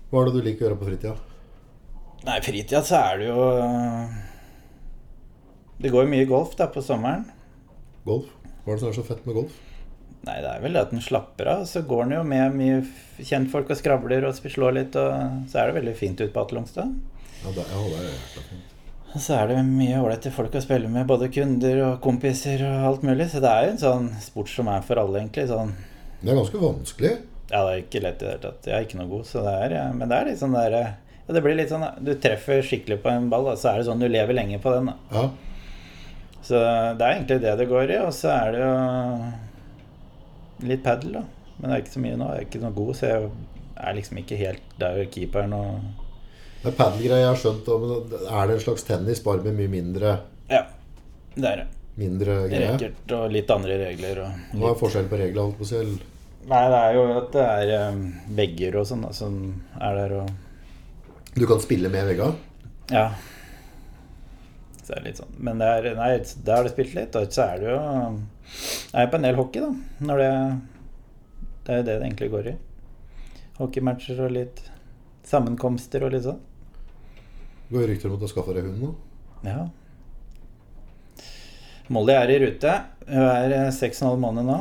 [0.08, 1.16] Hva er det du liker å gjøre på fritida?
[2.24, 3.42] Nei, fritida så er det jo
[5.78, 7.26] Det går jo mye golf da på sommeren.
[8.06, 8.30] Golf?
[8.64, 9.58] Hva er det som er så fett med golf?
[10.28, 11.66] Nei, det er vel det at den slapper av.
[11.68, 12.80] Så går den jo med mye
[13.24, 16.90] kjentfolk og skravler og slår litt, og så er det veldig fint ute på Atlongstad.
[17.44, 18.74] Ja, det, ja, det er jækla fint.
[19.08, 22.88] Og så er det mye ålreite folk å spille med, både kunder og kompiser og
[22.90, 23.30] alt mulig.
[23.32, 25.46] Så det er jo en sånn sport som er for alle, egentlig.
[25.48, 25.72] Sånn
[26.20, 27.14] Det er ganske vanskelig.
[27.48, 28.68] Ja, det er ikke lett i det hele tatt.
[28.68, 30.74] Jeg er ikke noe god, så det er ja, Men det er litt sånn der
[30.76, 30.88] ja,
[31.32, 34.04] Det blir litt sånn Du treffer skikkelig på en ball, da, så er det sånn
[34.04, 34.90] du lever lenge på den.
[34.92, 34.98] da.
[35.14, 35.28] Ja.
[36.44, 38.00] Så det er egentlig det det går i.
[38.04, 38.74] Og så er det jo
[40.62, 41.22] litt padel, da.
[41.58, 42.26] Men det er ikke så mye nå.
[42.34, 43.30] Jeg er ikke noe god, så jeg
[43.78, 45.80] er liksom ikke helt der keeperen og
[46.62, 49.70] Det er padelgreier jeg har skjønt, men er det en slags tennis bare med mye
[49.70, 50.16] mindre,
[50.50, 50.64] Ja,
[51.36, 51.66] det er det.
[51.98, 52.72] mindre greie?
[52.72, 55.44] Racket og litt andre regler og Hva er litt forskjellen på reglene?
[55.46, 55.82] holdt på å si?
[56.48, 58.02] Nei, det er jo at det er um,
[58.38, 59.38] vegger og sånn som
[59.80, 60.30] er der og
[61.38, 62.34] Du kan spille med veggene?
[62.90, 63.10] Ja.
[64.88, 65.34] Så er litt sånn.
[65.44, 66.12] Men det er, nei,
[66.46, 67.80] da har det spilt litt, og så er det jo
[68.94, 70.06] Jeg er på en del hockey, da.
[70.08, 70.30] Når det
[71.66, 72.54] Det er jo det det egentlig går i.
[73.58, 74.62] Hockeymatcher og litt
[75.28, 76.40] sammenkomster og litt sånn.
[77.68, 78.94] Det går rykter om at du har skaffa deg hund nå?
[79.44, 79.66] Ja.
[81.92, 82.72] Molly er i rute.
[83.04, 84.58] Hun er eh, seks og en halv måned nå.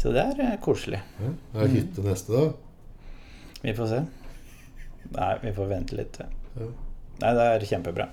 [0.00, 1.02] Så det er eh, koselig.
[1.20, 1.34] Ja.
[1.52, 3.58] Er det hytte neste, da?
[3.60, 4.04] Vi får se.
[5.18, 6.22] Nei, vi får vente litt.
[6.56, 6.70] Ja.
[7.20, 8.08] Nei, det er kjempebra.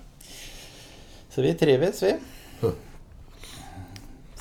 [1.31, 2.13] Så vi trives, vi.
[2.61, 2.73] Hm.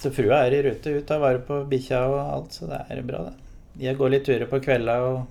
[0.00, 3.02] Så frua er i rute, ut tar vare på bikkja og alt, så det er
[3.06, 3.34] bra, det.
[3.86, 5.26] Jeg går litt turer på kvelda og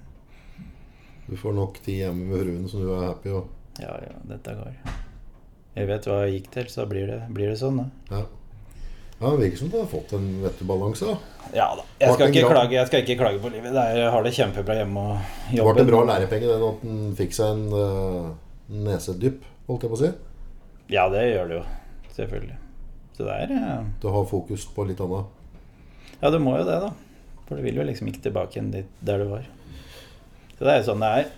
[1.26, 3.48] Du får nok tid hjemme med fruen så du er happy òg?
[3.82, 4.76] Ja, ja, dette går.
[5.76, 7.88] Jeg vet hva jeg gikk til, så blir det, blir det sånn, da.
[8.14, 8.22] Ja.
[9.18, 11.10] ja det virker som du har fått en vettig balanse.
[11.10, 11.50] da.
[11.58, 11.84] Ja da.
[12.00, 13.74] Jeg skal, ikke klage, jeg skal ikke klage på livet.
[13.74, 15.80] Det er, jeg har det kjempebra hjemme og Det jobber.
[15.80, 18.34] ble en bra lærepenge den at den fikk seg en uh,
[18.72, 20.12] nesedypp, holdt jeg på å si.
[20.94, 21.64] Ja, det gjør det jo.
[22.16, 22.60] Selvfølgelig.
[23.16, 23.80] Så det er ja.
[24.02, 25.26] Du har fokus på litt annet.
[26.22, 26.92] ja, du må jo det, da.
[27.46, 29.46] For du vil jo liksom ikke tilbake igjen dit der du var.
[30.56, 31.34] Så det er jo sånn det er.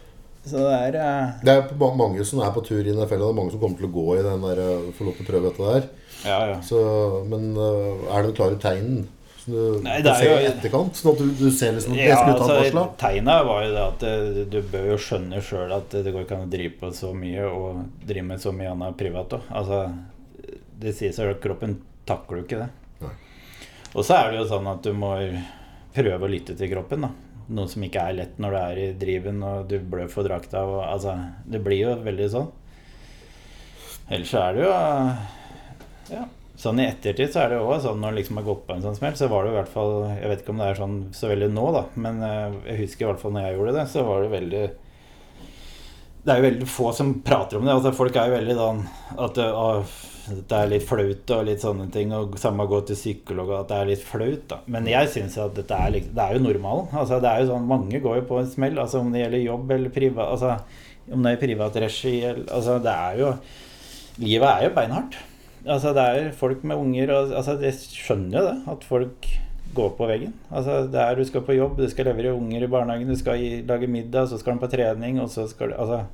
[0.48, 1.40] Så det er uh...
[1.44, 3.26] Det er mange som er på tur i den fella.
[3.26, 5.26] Det er mange som kommer til å gå i den der uh, få lov til
[5.26, 5.88] å prøve dette der.
[6.24, 6.58] Ja, ja.
[6.64, 6.80] Så,
[7.28, 9.17] men uh, er det klare tegn som du
[9.48, 10.94] Nei, det er jo- i etterkant?
[11.00, 12.82] Sånn at du, du ser liksom at Ja, det skulle altså?
[13.00, 16.36] Tegna var jo det at eh, du bør jo skjønne sjøl at det går ikke
[16.42, 19.42] an å drive på så mye og drive med så mye annet privat òg.
[19.56, 19.80] Altså,
[20.80, 22.70] det sier seg at kroppen takler jo ikke det.
[23.06, 23.14] Nei.
[23.96, 25.14] Og så er det jo sånn at du må
[25.96, 27.14] prøve å lytte til kroppen, da.
[27.50, 30.66] Noe som ikke er lett når du er i driven og du blør for drakta.
[30.68, 31.16] Og, altså,
[31.48, 32.52] det blir jo veldig sånn.
[34.12, 34.74] Ellers så er det jo
[36.18, 36.26] Ja.
[36.58, 38.82] Sånn i ettertid så er det òg sånn når man liksom har gått på en
[38.82, 40.96] sånn smell, så var det i hvert fall Jeg vet ikke om det er sånn
[41.14, 43.84] så veldig nå, da, men eh, jeg husker i hvert fall når jeg gjorde det,
[43.94, 44.64] så var det veldig
[46.26, 47.76] Det er jo veldig få som prater om det.
[47.78, 48.82] Altså Folk er jo veldig sånn
[49.28, 49.68] at det, å,
[50.50, 52.12] det er litt flaut og litt sånne ting.
[52.18, 54.58] Og samme gå til psykolog og at det er litt flaut, da.
[54.74, 56.90] Men jeg syns at dette er, liksom- det er jo normalen.
[57.00, 59.46] Altså det er jo sånn Mange går jo på en smell, altså om det gjelder
[59.46, 60.58] jobb eller privat Altså
[61.14, 63.32] om det er privat regi eller Altså det er jo
[64.26, 65.16] Livet er jo beinhardt.
[65.68, 69.28] Altså Det er folk med unger og altså Jeg skjønner jo det, at folk
[69.78, 70.34] går på veggen.
[70.50, 73.40] Altså Det er du skal på jobb, du skal levere unger i barnehagen, du skal
[73.42, 76.06] gi, lage middag, så skal de på trening, og så skal du Altså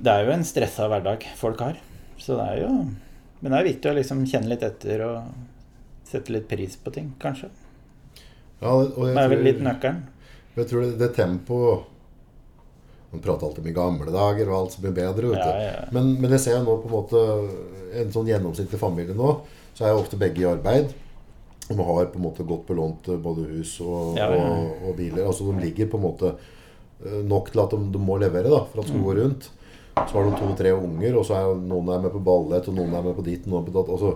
[0.00, 1.80] Det er jo en stressa hverdag folk har.
[2.20, 2.72] Så det er jo
[3.40, 5.32] Men det er viktig å liksom kjenne litt etter og
[6.10, 7.48] sette litt pris på ting, kanskje.
[8.60, 10.02] Ja, og jeg Det er vel litt nøkkelen.
[10.58, 11.86] Jeg tror det, det tempoet
[13.12, 15.32] Man prater alltid om i gamle dager og alt som blir bedre.
[15.34, 15.84] Ja, ja.
[15.94, 17.22] Men, men jeg ser nå på en måte
[18.00, 19.32] en sånn gjennomsnittlig familie nå,
[19.74, 20.92] så er jo ofte begge i arbeid.
[21.70, 25.24] De har på en måte godt belånt både hus og, Ja, og, og biler.
[25.26, 28.62] Altså De ligger på en måte eh, nok til at de, de må levere da,
[28.70, 29.06] for at det skal Mm.
[29.08, 29.50] gå rundt.
[30.00, 32.94] Så har de to-tre unger, og så er noen er med på ballett, og noen
[32.94, 33.90] er med på ditt, noen på datt.
[33.90, 34.14] Altså,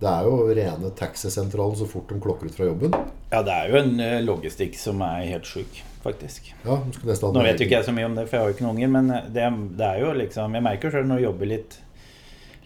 [0.00, 2.96] det er jo rene taxisentralen så fort de klokker ut fra jobben.
[3.30, 6.52] Ja, det er jo en eh, logistikk som er helt sjuk, faktisk.
[6.64, 8.66] Ja, Nå vet jo ikke jeg så mye om det, for jeg har jo ikke
[8.66, 9.48] noen unger, men eh, det,
[9.80, 11.78] det er jo liksom Jeg merker sjøl når jeg jobber litt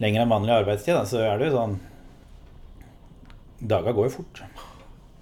[0.02, 1.78] lenger enn vanlig arbeidstid, da, så er det jo sånn
[3.58, 4.40] Daga går jo fort.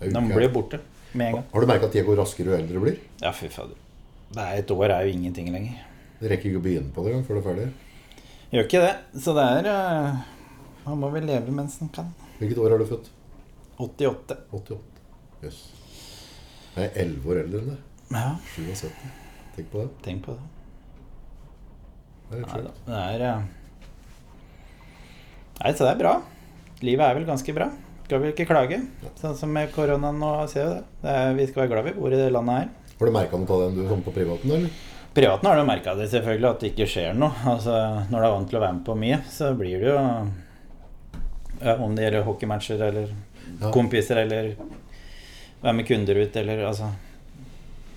[0.03, 0.81] De blir jo borte
[1.17, 1.45] med en gang.
[1.55, 2.99] Har du merka at tida går raskere jo eldre du blir?
[3.23, 3.79] Ja, fy fader.
[4.37, 5.79] Er Et år er jo ingenting lenger.
[6.21, 7.67] Det rekker ikke å begynne på det engang før du er ferdig.
[8.53, 8.93] Gjør ikke det.
[9.25, 10.21] Så det er eh,
[10.85, 12.13] Man må vel leve mens man kan.
[12.39, 13.09] Hvilket år er du født?
[13.81, 14.37] 88.
[14.53, 14.79] 88.
[15.47, 15.61] Jøss.
[16.77, 17.79] Jeg er 11 år eldre enn det.
[18.13, 18.87] Ja, 77.
[19.57, 19.89] Tenk på det.
[20.05, 20.45] tenk på det.
[22.31, 23.43] Det er helt Nei Det er eh,
[25.57, 26.15] Nei, så det er bra.
[26.85, 27.71] Livet er vel ganske bra.
[28.07, 28.81] Skal vel ikke klage.
[29.19, 30.83] Sånn som med koronaen nå, ser vi det.
[31.03, 32.69] det er, vi skal være glad vi bor i det landet her.
[32.99, 34.75] Har du merka noe av den du kom på privaten, eller?
[35.17, 37.33] Privaten har du merka det selvfølgelig, at det ikke skjer noe.
[37.49, 37.73] Altså,
[38.13, 39.97] når du er vant til å være med på mye, så blir det jo
[41.63, 43.15] ja, Om det gjelder hockeymatcher eller
[43.57, 43.71] Ja.
[43.73, 44.49] kompiser eller
[45.63, 46.89] være med kunder ut eller altså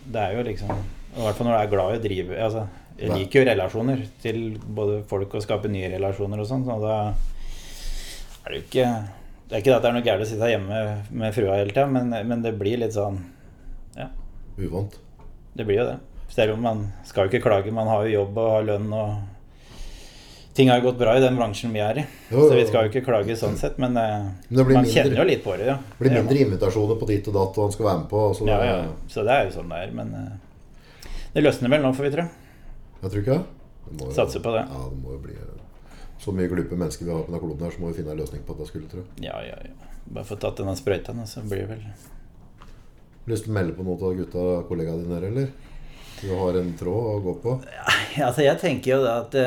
[0.09, 2.65] Det er jo liksom I hvert fall når du er glad i å drive altså,
[2.99, 4.39] Jeg liker jo relasjoner til
[4.79, 6.95] både folk og skape nye relasjoner og sånn, så da
[8.43, 8.87] er det jo ikke
[9.49, 10.79] Det er ikke at det er noe gærent å sitte hjemme
[11.23, 13.21] med frua hele tida, men, men det blir litt sånn
[14.59, 14.97] Uvant.
[15.55, 15.97] det blir jo det.
[16.29, 17.71] Selv om man skal jo ikke klage.
[17.71, 19.13] Man har jo jobb og har lønn og
[20.59, 22.03] Ting har jo gått bra i den bransjen vi er i.
[22.27, 25.15] Jo, Så vi skal jo ikke klage sånn sett, men, eh, Men man mindre- kjenner
[25.21, 25.75] jo litt på det, ja.
[25.77, 28.23] Det blir mindre invitasjoner på ditt og datt, og han skal være med på.
[28.35, 28.87] Så det, Ja, ja.
[29.07, 29.93] Så det er jo sånn det er.
[29.95, 32.25] Men eh, det løsner vel nå, får vi tro.
[33.03, 34.13] Jeg tror ikke det.
[34.19, 34.65] Satser på det.
[34.67, 35.33] Ja, det må jo bli
[36.19, 38.17] Så mye glupe mennesker vi har på denne kloden her, så må vi finne en
[38.19, 39.03] løsning på at det skulle tro.
[39.23, 39.71] Ja, ja, ja.
[40.11, 41.83] Bare få tatt denne sprøyta så blir det vel
[43.27, 45.47] Lyst til å melde på noe til gutta kollegaene dine, eller?
[46.21, 47.55] Du har en tråd å gå på?
[47.71, 47.85] Ja,
[48.27, 49.45] Altså, jeg tenker jo da at uh,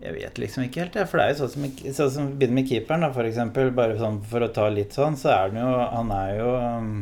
[0.00, 1.08] Jeg vet liksom ikke helt, jeg.
[1.08, 1.64] For det er jo sånn som,
[1.96, 3.72] sånn som begynner med keeperen, da, for eksempel.
[3.76, 6.92] Bare sånn for å ta litt sånn, så er han jo Han er jo um,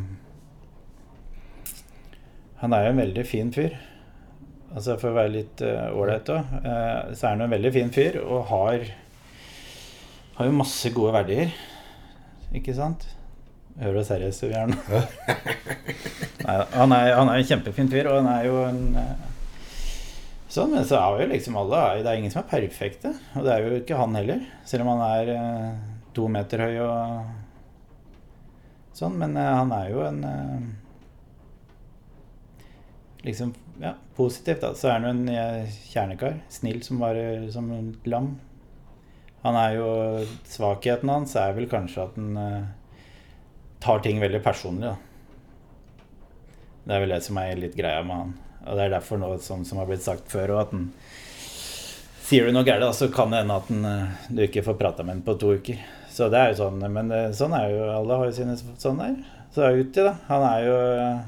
[2.62, 3.76] Han er jo en veldig fin fyr.
[4.68, 6.56] Altså For å være litt ålreit uh, òg,
[7.16, 8.90] så er han jo en veldig fin fyr og har
[10.38, 11.54] Har jo masse gode verdier.
[12.54, 13.08] Ikke sant?
[13.78, 14.72] Seriøs du er
[16.48, 19.28] han er, han er en kjempefin fyr, og han er jo en eh,
[20.48, 23.12] Sånn, men så er jo liksom alle Det er ingen som er perfekte.
[23.36, 24.40] Og det er jo ikke han heller.
[24.64, 25.74] Selv om han er eh,
[26.16, 26.96] to meter høy og
[28.96, 29.18] sånn.
[29.20, 30.60] Men eh, han er jo en eh,
[33.28, 33.52] Liksom
[33.82, 34.72] Ja, positivt, da.
[34.74, 36.40] Så er han jo en kjernekar.
[36.50, 38.32] Snill som bare som en lam.
[39.44, 39.88] Han er jo
[40.48, 42.38] Svakheten hans er vel kanskje at han
[43.82, 44.96] tar ting veldig personlig, da.
[46.88, 48.36] Det er vel det som er litt greia med han.
[48.64, 50.90] Og det er derfor noe som, som har blitt sagt før, at han
[52.28, 55.00] Sier du noe gærent, så kan det hende at den, eh, du ikke får prata
[55.00, 55.78] med den på to uker.
[56.12, 59.00] Så det er jo sånn, men eh, sånn er jo Alle har jo sine sånn
[59.00, 59.14] der.
[59.54, 60.12] Så er Uti, da.
[60.28, 60.74] Han er jo
[61.06, 61.22] eh,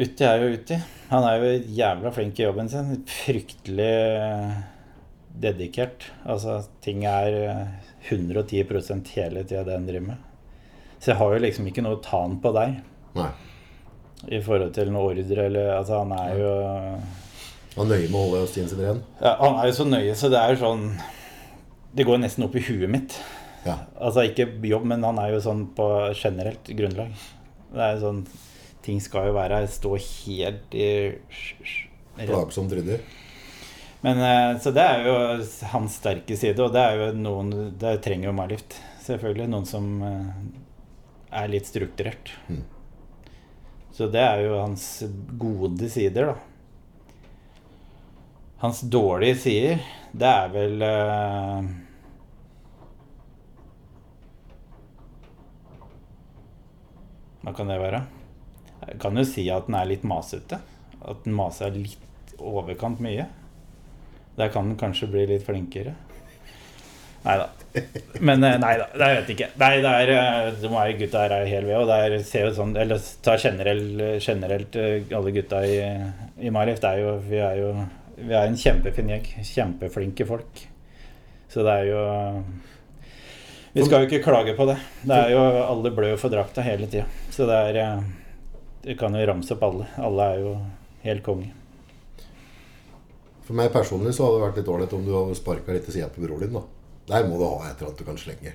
[0.00, 0.78] Uti er jo Uti.
[1.10, 2.94] Han er jo jævla flink i jobben sin.
[3.12, 3.92] Fryktelig
[5.40, 6.08] dedikert.
[6.24, 7.66] Altså, ting er eh,
[8.10, 10.26] 110 hele tida det en driver med.
[11.00, 12.74] Så jeg har jo liksom ikke noe å ta han på deg
[13.16, 13.30] Nei.
[14.36, 16.50] i forhold til noe ordre eller Altså, han er jo
[17.76, 19.00] Han er nøye med å holde stien sin ren.
[19.22, 20.84] ja, Han er jo så nøye, så det er jo sånn
[21.96, 23.16] Det går nesten opp i huet mitt.
[23.64, 23.78] Ja.
[23.96, 27.16] Altså ikke jobb, men han er jo sånn på generelt grunnlag.
[27.72, 28.22] Det er jo sånn
[28.84, 30.90] Ting skal jo være Stå helt i
[32.20, 33.00] Plagsomt ryddig.
[34.00, 35.14] Men eh, Så det er jo
[35.72, 39.48] hans sterke side, og det er jo noen Det trenger jo Malift, selvfølgelig.
[39.52, 40.30] Noen som eh,
[41.42, 42.32] er litt strukturert.
[42.48, 42.62] Mm.
[43.92, 44.86] Så det er jo hans
[45.38, 46.38] gode sider, da.
[48.60, 51.70] Hans dårlige sider, det er vel eh,
[57.40, 58.02] Hva kan det være?
[58.84, 60.58] Jeg kan jo si at den er litt masete.
[61.00, 63.24] At den maser litt overkant mye.
[64.40, 65.94] Der kan den kanskje bli litt flinkere.
[67.24, 67.48] Nei da.
[68.20, 69.48] Men eh, nei da, det vet ikke.
[69.60, 72.48] Nei, det er eh, De er gutta her er helt ved, og det er, ser
[72.48, 75.76] jo sånn Eller ta generelt, generelt eh, alle gutta i,
[76.40, 76.80] i Marif.
[76.82, 77.70] Det er jo Vi er jo
[78.16, 79.30] Vi er en kjempefin gjeng.
[79.52, 80.64] Kjempeflinke folk.
[81.50, 82.02] Så det er jo
[83.76, 84.80] Vi skal jo ikke klage på det.
[85.04, 87.06] Det er jo Alle blør for drakta hele tida.
[87.30, 88.02] Så det er
[88.82, 89.90] Du kan jo ramse opp alle.
[90.00, 90.58] Alle er jo
[91.04, 91.52] helt konge.
[93.50, 95.96] For meg personlig så hadde det vært litt ålreit om du hadde sparka litt til
[95.96, 96.52] sida på broren din.
[96.54, 96.62] da
[97.10, 98.52] Der må du ha et eller annet du kan slenge.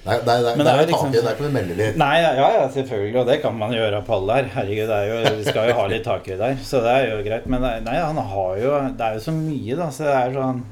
[0.00, 1.96] Er, det er, det er, Men det det liksom- taket, kan du melde litt.
[2.00, 4.44] Nei, ja, ja, selvfølgelig, og det kan man gjøre på alle her.
[4.54, 7.22] Herregud, det er jo, vi skal jo ha litt takhøyde der, så det er jo
[7.24, 7.46] greit.
[7.46, 10.62] Men nei, han har jo Det er jo så mye, da, så det er sånn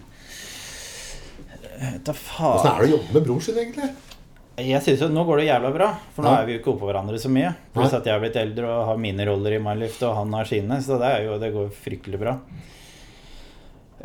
[1.79, 2.67] Vet da Åssen faen.
[2.67, 3.91] er det å jobbe med bror sin, egentlig?
[4.59, 6.41] Jeg synes jo Nå går det jævla bra, for nå Ja.
[6.43, 7.55] er vi jo ikke oppå hverandre så mye.
[7.73, 7.99] Pluss Nei.
[8.01, 10.81] at jeg har blitt eldre og har mine roller i Mylift, og han har sine,
[10.83, 12.39] så det jo Det går fryktelig bra.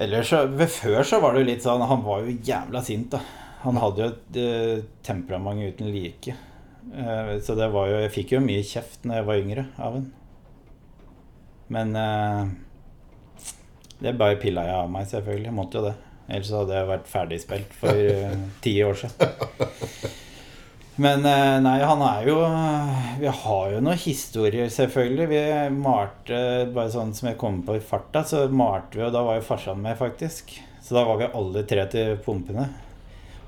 [0.02, 0.32] Ellers
[0.74, 3.22] Før så var det jo litt sånn Han var jo jævla sint, da.
[3.64, 6.34] Han hadde jo et eh, temperament uten like.
[6.92, 10.00] Eh, så det var jo Jeg fikk jo mye kjeft når jeg var yngre av
[10.00, 10.10] han.
[11.74, 12.42] Men eh,
[14.04, 15.48] det bare pilla jeg av meg, selvfølgelig.
[15.48, 15.94] Jeg måtte jo det.
[16.28, 18.36] Ellers hadde jeg vært ferdigspilt for eh,
[18.66, 20.20] ti år siden.
[20.96, 22.36] Men eh, nei, han er jo
[23.18, 25.26] Vi har jo noen historier, selvfølgelig.
[25.32, 25.42] Vi
[25.80, 26.40] malte
[26.76, 29.48] Bare sånn som jeg kom på i farta, så malte vi, og da var jo
[29.48, 30.54] farsan med, faktisk.
[30.84, 32.68] Så da var vi alle tre til pumpene.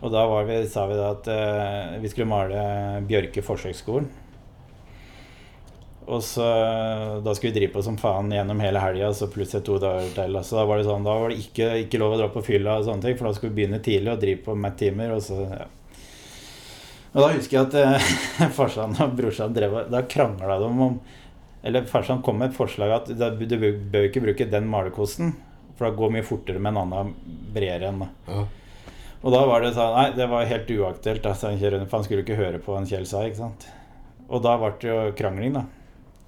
[0.02, 2.66] Og da vi, sa vi da at eh, vi skulle male
[3.06, 4.10] Bjørke forsøksskolen.
[6.06, 6.46] Og så
[7.26, 10.38] Da skulle vi drive på som faen gjennom hele helga, så plutselig to dager til.
[10.46, 12.78] Så da var det sånn, da var det ikke, ikke lov å dra på fylla
[12.80, 15.26] og sånne ting, for da skulle vi begynne tidlig og drive på med timer, og
[15.26, 15.66] så ja.
[17.16, 20.98] Og da husker jeg at eh, farsan og brorsan drev Da krangla de om
[21.64, 25.32] Eller farsan kom med et forslag at da- du bør ikke bruke den malerkosten,
[25.78, 27.14] for det går mye fortere med en annen
[27.56, 28.10] bredere enn da.
[28.28, 28.44] Ja.
[29.26, 32.22] Og da var det sånn Nei, det var helt uaktuelt, da, Rune, for han skulle
[32.22, 33.66] ikke høre på hva Kjell sa, ikke sant.
[34.30, 35.64] Og da ble det jo krangling, da.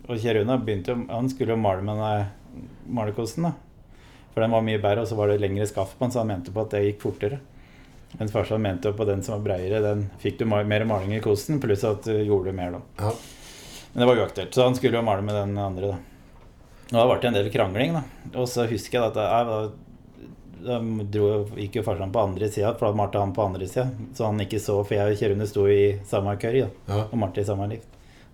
[0.08, 2.66] Og Kjell Rune begynte jo Han skulle jo male med den
[2.98, 3.54] malerkosten, da.
[4.34, 6.32] For den var mye bedre, og så var det lengre skaft på den, så han
[6.34, 7.40] mente på at det gikk fortere.
[8.18, 11.20] Mens farsan mente jo på den som var breiere, den fikk du mer maling i
[11.22, 12.80] kosten, pluss at du gjorde mer, da.
[13.04, 13.12] Ja.
[13.94, 15.98] Men det var uaktuelt, så han skulle jo male med den andre, da.
[16.88, 18.04] Og da ble det en del krangling, da.
[18.40, 19.60] Og så husker jeg at jeg, da,
[20.70, 20.80] da
[21.18, 21.28] dro,
[21.60, 23.90] gikk jo farsan på andre sida, for da malte han på andre sida.
[24.16, 27.02] Så han ikke så, for jeg og Kjerune sto i samme køy da, Ja.
[27.12, 27.90] og malte i samme lift.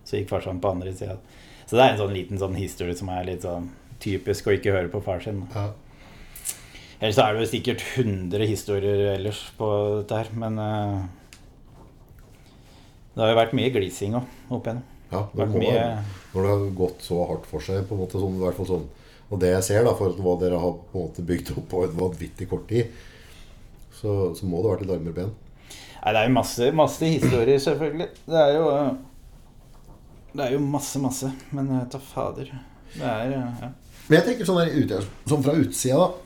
[0.05, 1.17] Så gikk farsan på andre sida.
[1.65, 3.71] Så det er en sånn liten sånn historie som er litt sånn
[4.03, 5.45] typisk å ikke høre på far sin.
[5.49, 5.61] Da.
[5.65, 5.71] Ja.
[7.03, 9.67] Ellers er det jo sikkert 100 historier ellers på
[9.99, 11.01] dette her, men eh,
[13.13, 14.85] det har jo vært mye glising òg opp igjennom.
[15.11, 15.23] ja.
[15.33, 15.81] Det kommer, mye
[16.33, 18.69] når det har gått så hardt for seg, på en måte sånn, i hvert fall
[18.71, 18.87] sånn
[19.33, 21.83] Og det jeg ser, da, for hva dere har på en måte bygd opp på
[21.85, 22.89] en vanvittig kort tid,
[23.99, 25.31] så, så må det ha vært litt armere ben.
[26.03, 28.09] Nei, det er jo masse, masse historier, selvfølgelig.
[28.27, 28.91] Det er jo eh,
[30.33, 31.31] Det er jo masse, masse.
[31.55, 32.51] Men ta fader.
[32.93, 33.71] Det er eh, ja.
[34.07, 34.99] Men jeg tenker sånn, der, ute,
[35.31, 36.22] sånn fra utsida, da.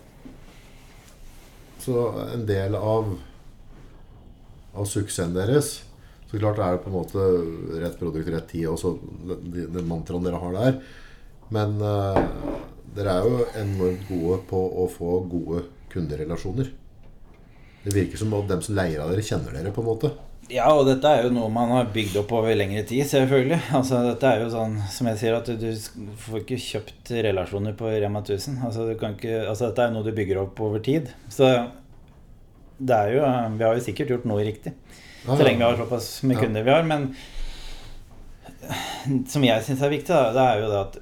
[1.88, 3.14] Så en del av
[4.78, 5.78] Av suksessen deres
[6.28, 7.28] Så klart er det på en måte
[7.80, 10.82] rett produkt, rett tid, og så den, de mantraen dere har der.
[11.56, 12.20] Men uh,
[12.98, 15.62] dere er jo enormt gode på å få gode
[15.94, 16.68] kunderelasjoner.
[17.86, 20.12] Det virker som at dem som leier av dere, kjenner dere, på en måte.
[20.50, 23.60] Ja, og dette er jo noe man har bygd opp over lengre tid, selvfølgelig.
[23.80, 27.76] Altså, dette er jo sånn, som jeg sier, at du, du får ikke kjøpt relasjoner
[27.80, 28.62] på Rema 1000.
[28.68, 31.12] Altså, du kan ikke, altså, dette er jo noe du bygger opp over tid.
[31.34, 31.50] Så
[32.78, 33.24] det er jo
[33.58, 34.74] Vi har jo sikkert gjort noe riktig.
[35.26, 36.44] Ja, Så lenge vi har såpass med Ja.
[36.46, 36.84] kunder vi har.
[36.88, 37.10] Men
[39.28, 40.98] som jeg syns er viktig, da, det er jo det at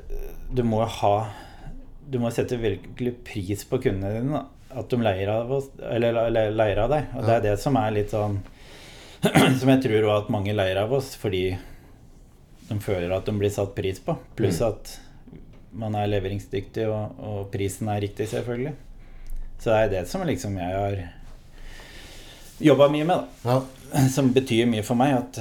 [0.56, 1.16] du må ha
[2.10, 4.40] Du må sette virkelig pris på kundene dine.
[4.40, 4.80] Da.
[4.82, 7.08] At de leier av oss, eller, eller leier av deg.
[7.16, 8.36] Og det er det som er litt sånn
[9.60, 11.44] Som jeg tror også at mange leier av oss fordi
[12.66, 14.16] de føler at de blir satt pris på.
[14.38, 14.68] Pluss Mm.
[14.72, 15.00] at
[15.76, 18.72] man er leveringsdyktig, og, og prisen er riktig, selvfølgelig.
[19.60, 21.02] Så det er det som liksom jeg har
[22.64, 24.08] jobba mye med, da Ja.
[24.16, 25.18] som betyr mye for meg.
[25.18, 25.40] At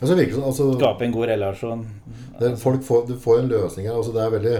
[0.00, 1.82] Altså, virker altså, skape en god relasjon.
[2.40, 3.98] Det, folk får, du får en løsning her.
[4.00, 4.54] Altså det er veldig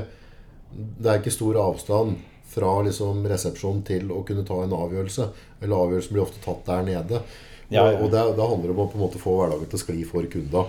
[1.01, 2.19] Det er ikke stor avstand
[2.51, 5.31] fra liksom resepsjon til å kunne ta en avgjørelse.
[5.63, 7.23] Eller avgjørelsen blir ofte tatt der nede.
[7.71, 7.99] Ja, ja.
[8.03, 10.27] Og, da handler det om å på en måte få hverdagen til å skli for
[10.31, 10.65] kunda.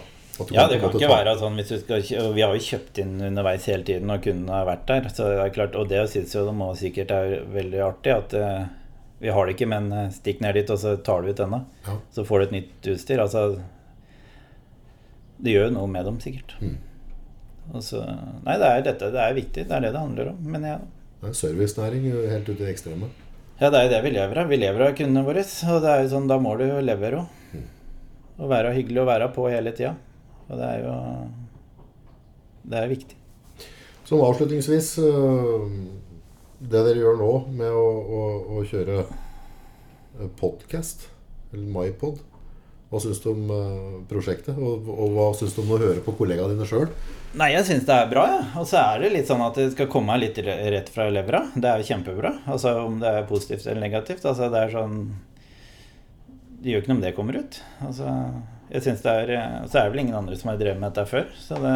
[0.49, 3.84] Ja, det kan ikke ta- være sånn skal Vi har jo kjøpt inn underveis hele
[3.84, 5.10] tiden, og kundene har vært der.
[5.10, 8.16] Så det er klart, Og det syns jo de må sikkert er veldig artig.
[8.16, 8.66] At uh,
[9.20, 11.66] vi har det ikke, men eh, stikk ned dit, og så tar du ut denne.
[11.86, 11.97] Ja.
[12.12, 13.20] Så får du et nytt utstyr.
[13.22, 13.62] Altså
[15.41, 16.56] Det gjør jo noe med dem, sikkert.
[16.62, 16.78] Mm.
[17.82, 19.12] Så Nei, det er dette.
[19.14, 19.68] Det er viktig.
[19.68, 20.39] Det er det det handler om.
[20.41, 20.80] Men ja,
[21.22, 23.12] Det er servicenæring helt ut i ekstreme.
[23.62, 24.47] Ja, det er jo det vi lever av.
[24.49, 25.43] Vi lever av kundene våre.
[25.70, 27.59] Og det er jo sånn, da må du jo levere òg.
[28.41, 29.91] Og være hyggelig å være på hele tida.
[30.47, 30.95] Og det er jo
[32.72, 33.18] Det er viktig.
[34.05, 35.70] Sånn avslutningsvis øh,
[36.57, 37.30] Det dere gjør nå
[37.62, 38.24] med å, å,
[38.57, 39.05] å kjøre
[40.38, 41.07] podkast,
[41.53, 42.20] eller MyPod
[42.89, 44.57] Hva syns du om øh, prosjektet?
[44.57, 46.89] Og, og hva syns du om å høre på kollegaene dine sjøl?
[47.39, 48.39] Nei, jeg syns det er bra, ja.
[48.59, 51.45] Og så er det litt sånn at det skal komme litt rett fra levra.
[51.55, 52.34] Det er jo kjempebra.
[52.51, 54.25] Altså om det er positivt eller negativt.
[54.27, 54.97] Altså det er sånn
[56.61, 57.55] det gjør ikke noe om det kommer ut.
[57.82, 58.11] Altså,
[58.69, 60.91] jeg synes det er, eh, Så er det vel ingen andre som har drevet med
[60.93, 61.25] dette før.
[61.39, 61.73] Så det,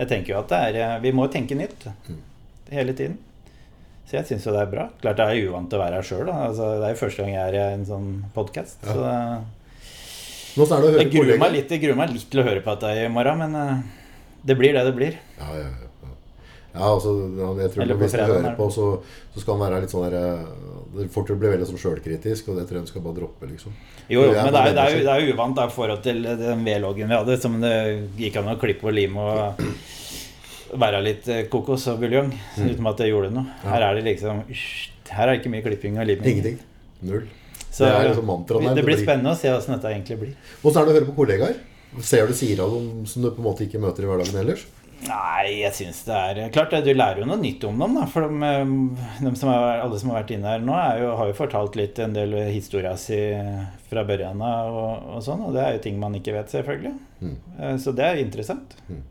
[0.00, 1.86] jeg tenker jo at det er eh, Vi må tenke nytt
[2.72, 3.18] hele tiden.
[4.08, 4.88] Så jeg syns jo det er bra.
[5.02, 6.32] Klart jeg er uvant til å være her sjøl.
[6.32, 8.82] Altså, det er jo første gang jeg er i en sånn podkast.
[8.82, 8.98] Så
[10.58, 12.74] Nå er det jeg gruer meg, litt, jeg gruer meg litt til å høre på
[12.74, 13.97] dette i morgen, men eh,
[14.44, 15.14] det blir det det blir.
[15.38, 15.88] Ja, ja, ja.
[16.04, 16.80] ja.
[16.88, 17.10] Altså,
[17.58, 19.00] jeg tror Hvis du hører er på, så,
[19.34, 20.44] så skal han være litt sånn der, eh,
[20.98, 23.72] Det fort til veldig sånn sjølkritisk, og det tror jeg han skal bare droppe, liksom.
[24.08, 27.08] Jo, jo, men det er, det, er, det er uvant i forhold til den V-loggen
[27.10, 27.74] vi hadde, som det
[28.16, 32.70] gikk an å klippe og lime og være litt eh, kokos og buljong, Mm.
[32.74, 33.46] uten at det gjorde noe.
[33.64, 34.42] Her er det liksom
[35.08, 36.26] Her er det ikke mye klipping og liming.
[36.26, 36.58] Ingenting.
[37.02, 37.26] Null.
[37.70, 40.34] Så Det liksom det blir blir- spennende å se åssen dette egentlig blir.
[40.64, 41.54] Åssen er det å høre på kollegaer?
[42.04, 44.66] Ser du sider av dem som du på en måte ikke møter i hverdagen ellers?
[44.98, 48.06] Nei, jeg syns det er Klart du lærer jo noe nytt om dem, da.
[48.10, 48.72] For de, eh,
[49.22, 51.78] de som er, alle som har vært inne her nå, er jo, har jo fortalt
[51.78, 53.18] litt en del historia si
[53.88, 55.44] fra børjan av og, og sånn.
[55.46, 56.96] Og det er jo ting man ikke vet, selvfølgelig.
[57.22, 57.36] Mm.
[57.60, 58.74] Eh, Så det er interessant.
[58.88, 59.04] Mm.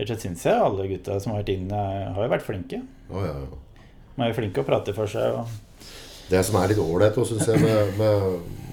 [0.00, 1.84] Ellers syns jeg alle gutta som har vært inne,
[2.16, 2.80] har jo vært flinke.
[3.12, 3.84] Oh, ja, ja.
[4.16, 5.36] De er jo flinke å prate for seg.
[5.36, 5.92] Og,
[6.32, 8.71] Det som er litt ålreit, syns jeg, med, med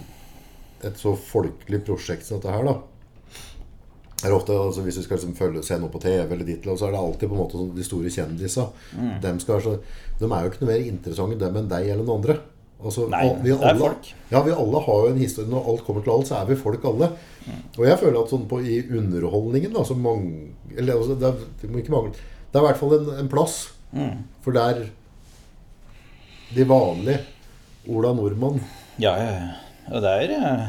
[0.88, 2.78] et så folkelig prosjekt som dette her, da
[4.28, 6.88] er ofte, altså Hvis du skal liksom følge, se noe på TV, eller ditt, så
[6.88, 8.70] er det alltid på en måte sånn de store kjendisa.
[8.98, 9.12] Mm.
[9.24, 9.68] De, skal
[10.20, 12.40] de er jo ikke noe mer interessante dem enn deg eller noen andre.
[12.80, 14.10] Altså, Nei, vi vi det er alle, folk.
[14.32, 15.52] Ja, vi alle har jo en historie.
[15.52, 17.10] Når alt kommer til alt, så er vi folk alle.
[17.46, 17.64] Mm.
[17.78, 21.50] Og jeg føler at sånn på, i underholdningen da, så mange, eller, altså, det, er,
[21.62, 23.60] det, må ikke mangle, det er i hvert fall en, en plass.
[23.96, 24.16] mm.
[24.44, 24.88] For der
[26.50, 27.20] de vanlige
[27.94, 28.56] Ola Nordmann
[28.98, 29.50] Ja, ja, ja.
[29.90, 30.66] Og det er eh,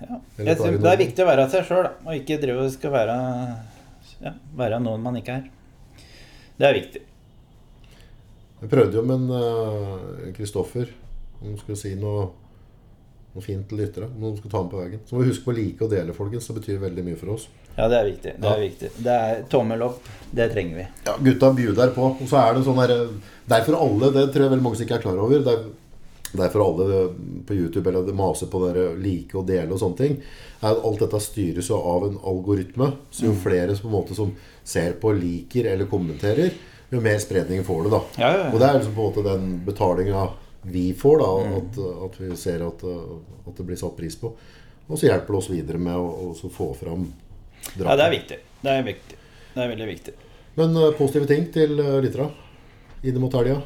[0.00, 0.18] ja.
[0.38, 0.56] Jeg.
[0.80, 3.16] Det er viktig å være seg sjøl, og ikke drive og skal være
[4.24, 5.48] ja, være noen man ikke er.
[6.60, 7.02] Det er viktig.
[8.60, 10.90] Jeg prøvde jo med en Kristoffer
[11.40, 12.26] Om han skulle si noe,
[13.32, 14.10] noe fint til lyttere.
[14.10, 15.00] Om noen skulle ta med på veien.
[15.08, 16.48] Så må vi huske på å like og dele, folkens.
[16.50, 17.46] Det betyr veldig mye for oss.
[17.78, 18.34] Ja, det er viktig.
[18.36, 18.52] Det Ja.
[18.52, 18.90] er viktig.
[19.06, 20.02] Det er tommel opp.
[20.36, 20.86] Det trenger vi.
[21.06, 22.10] Ja, Gutta bjuder på.
[22.20, 23.08] Og så er det sånn der
[23.48, 25.38] Det er for alle, det tror jeg veldig mange som ikke er klar over.
[25.40, 25.64] Det er,
[26.32, 26.98] det er alle
[27.46, 30.18] på YouTube eller maser på dere like og dele og sånne ting.
[30.60, 32.92] Er at alt dette styres jo av en algoritme.
[33.10, 34.30] Så jo flere som måte som
[34.62, 36.52] ser på, liker eller kommenterer,
[36.90, 38.00] jo mer spredning får du, da.
[38.18, 38.52] Ja, ja, ja.
[38.52, 40.28] Og det er liksom på en måte den betalinga
[40.62, 41.58] vi får, da.
[41.58, 44.32] At, at vi ser at, at det blir satt pris på.
[44.90, 47.06] Og så hjelper det oss videre med å, få fram
[47.78, 48.38] Ja, det er viktig.
[48.60, 49.18] Det er viktig.
[49.54, 50.14] Det er veldig viktig.
[50.58, 52.30] Men uh, positive ting til uh, lytterne
[53.06, 53.60] inn mot helga?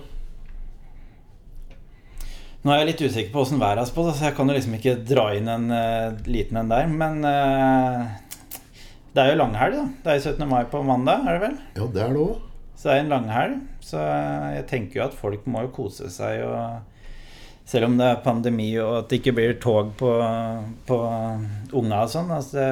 [2.65, 4.75] Nå er jeg litt usikker på åssen været er på, så jeg kan jo liksom
[4.79, 6.87] ikke dra inn en uh, liten en der.
[6.89, 8.07] Men uh,
[9.13, 9.85] det er jo langhelg, da.
[10.01, 10.49] Det er jo 17.
[10.49, 11.59] mai på mandag, er det vel?
[11.77, 12.39] Ja, det er det òg.
[12.73, 13.59] Så det er en langhelg.
[13.85, 16.91] Så jeg tenker jo at folk må jo kose seg og
[17.69, 20.09] Selv om det er pandemi og at det ikke blir tog på,
[20.85, 20.99] på
[21.81, 22.33] unga og sånn.
[22.37, 22.65] Altså,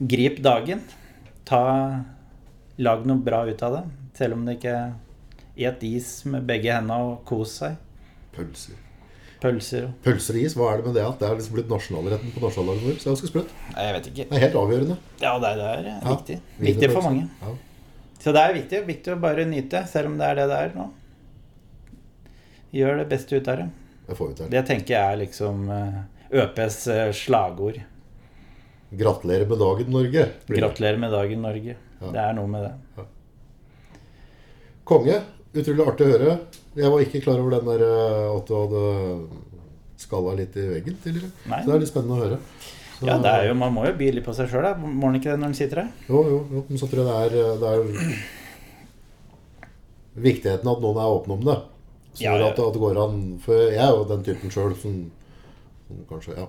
[0.00, 0.80] grip dagen.
[1.48, 1.64] Ta
[2.76, 3.82] Lag noe bra ut av det.
[4.16, 4.76] Selv om det ikke
[5.56, 7.76] Et is med begge hendene og kos seg.
[8.36, 8.82] Pølser.
[9.42, 11.68] Pølser og Pølser og is, hva er det med det at det er liksom blitt
[11.72, 12.94] nasjonalretten på nasjonaldagen vår?
[12.96, 13.50] Så det er ganske sprøtt.
[13.74, 14.26] Nei, Jeg vet ikke.
[14.30, 14.96] Det er helt avgjørende.
[15.20, 16.38] Ja, det er, det er Ja, viktig.
[16.68, 17.26] Viktig for mange.
[17.42, 17.54] Ja.
[18.22, 20.72] Så det er viktig, viktig å bare nyte, selv om det er det det er
[20.78, 20.86] nå.
[22.76, 23.66] Gjør det beste ut av det.
[24.06, 24.48] Det får vi til.
[24.54, 26.00] Det tenker jeg er liksom eh,
[26.42, 27.78] ØPs eh, slagord.
[28.96, 30.26] Gratulerer med dagen, Norge.
[30.48, 31.76] Gratulerer med dagen, Norge.
[32.00, 32.10] Ja.
[32.12, 33.06] Det er noe med det.
[34.86, 35.20] Konge.
[35.56, 36.32] Utrolig artig å høre.
[36.76, 38.82] Jeg var ikke klar over den der eh, at du hadde
[39.96, 41.30] skalla litt i veggen tidligere.
[41.48, 41.60] Nei.
[41.62, 42.38] Så det er litt spennende å høre.
[42.98, 45.14] Så- Ja, det er jo, Man må jo by litt på seg sjøl, må man
[45.18, 45.90] ikke det når man sitter her?
[46.08, 46.64] Jo, jo, jo.
[46.68, 47.80] Men så tror jeg det er, eh, det er
[50.26, 51.56] viktigheten at noen er åpne om det.
[52.16, 52.46] Så Ja, ja.
[52.48, 54.94] At, at det går an For jeg er jo den typen sjøl som,
[55.88, 56.46] som kanskje Ja.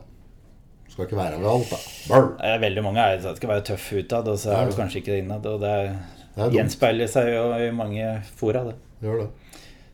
[0.88, 1.78] Skal ikke være ved alt, da.
[2.08, 2.60] Brr.
[2.64, 5.46] Veldig mange er, det skal være tøff utad, og så er du kanskje ikke innad.
[5.46, 5.90] Og det er,
[6.38, 8.76] Det er gjenspeiler seg jo i mange fora, det.
[9.04, 9.28] Gjør det.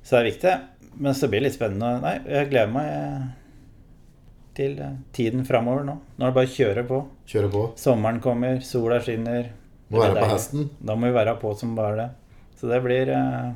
[0.04, 0.54] Så det er viktig.
[0.94, 1.96] Men så blir det litt spennende.
[2.04, 3.32] Nei, jeg gleder meg
[4.58, 4.78] til
[5.16, 5.98] tiden framover nå.
[6.18, 7.00] Nå er det bare å kjøre på.
[7.30, 7.64] Kjøre på.
[7.82, 9.50] Sommeren kommer, sola skinner.
[9.90, 10.70] Må være på hesten.
[10.82, 12.10] Da må vi være på som bare det.
[12.60, 13.50] Så det blir eh,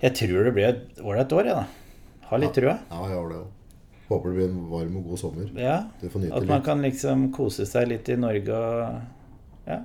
[0.00, 2.26] Jeg tror det blir et ålreit år, jeg, da.
[2.30, 2.78] Har litt trua.
[2.90, 3.54] Ja, jeg har det òg.
[4.08, 5.48] Håper det blir en varm og god sommer.
[5.58, 5.78] Ja.
[6.00, 6.64] At man litt.
[6.64, 9.82] kan liksom kose seg litt i Norge og Ja.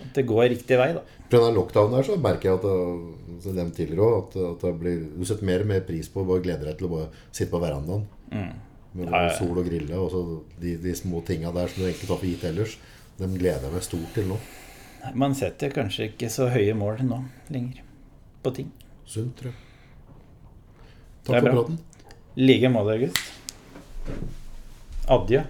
[0.00, 1.02] At det går riktig vei, da.
[1.30, 4.64] På denne lockdownen her så merker jeg at det, som nevnt tidligere også, at, at
[4.66, 6.92] det blir, du setter mer og mer pris på å bare glede deg til å
[6.96, 8.50] bare sitte på verandaen Mm.
[8.94, 9.32] med Ja, ja.
[9.38, 9.94] sol og grille.
[9.98, 10.20] Og så
[10.62, 12.76] de, de små tinga der som du egentlig tar for gitt ellers,
[13.18, 14.36] dem gleder jeg meg stort til nå.
[15.14, 17.18] Man setter kanskje ikke så høye mål nå
[17.50, 17.82] lenger
[18.44, 18.70] på ting.
[19.06, 19.58] Sunt, tror jeg.
[21.26, 21.78] Takk for praten.
[22.36, 23.18] I like måte, August.
[25.10, 25.42] Adjø.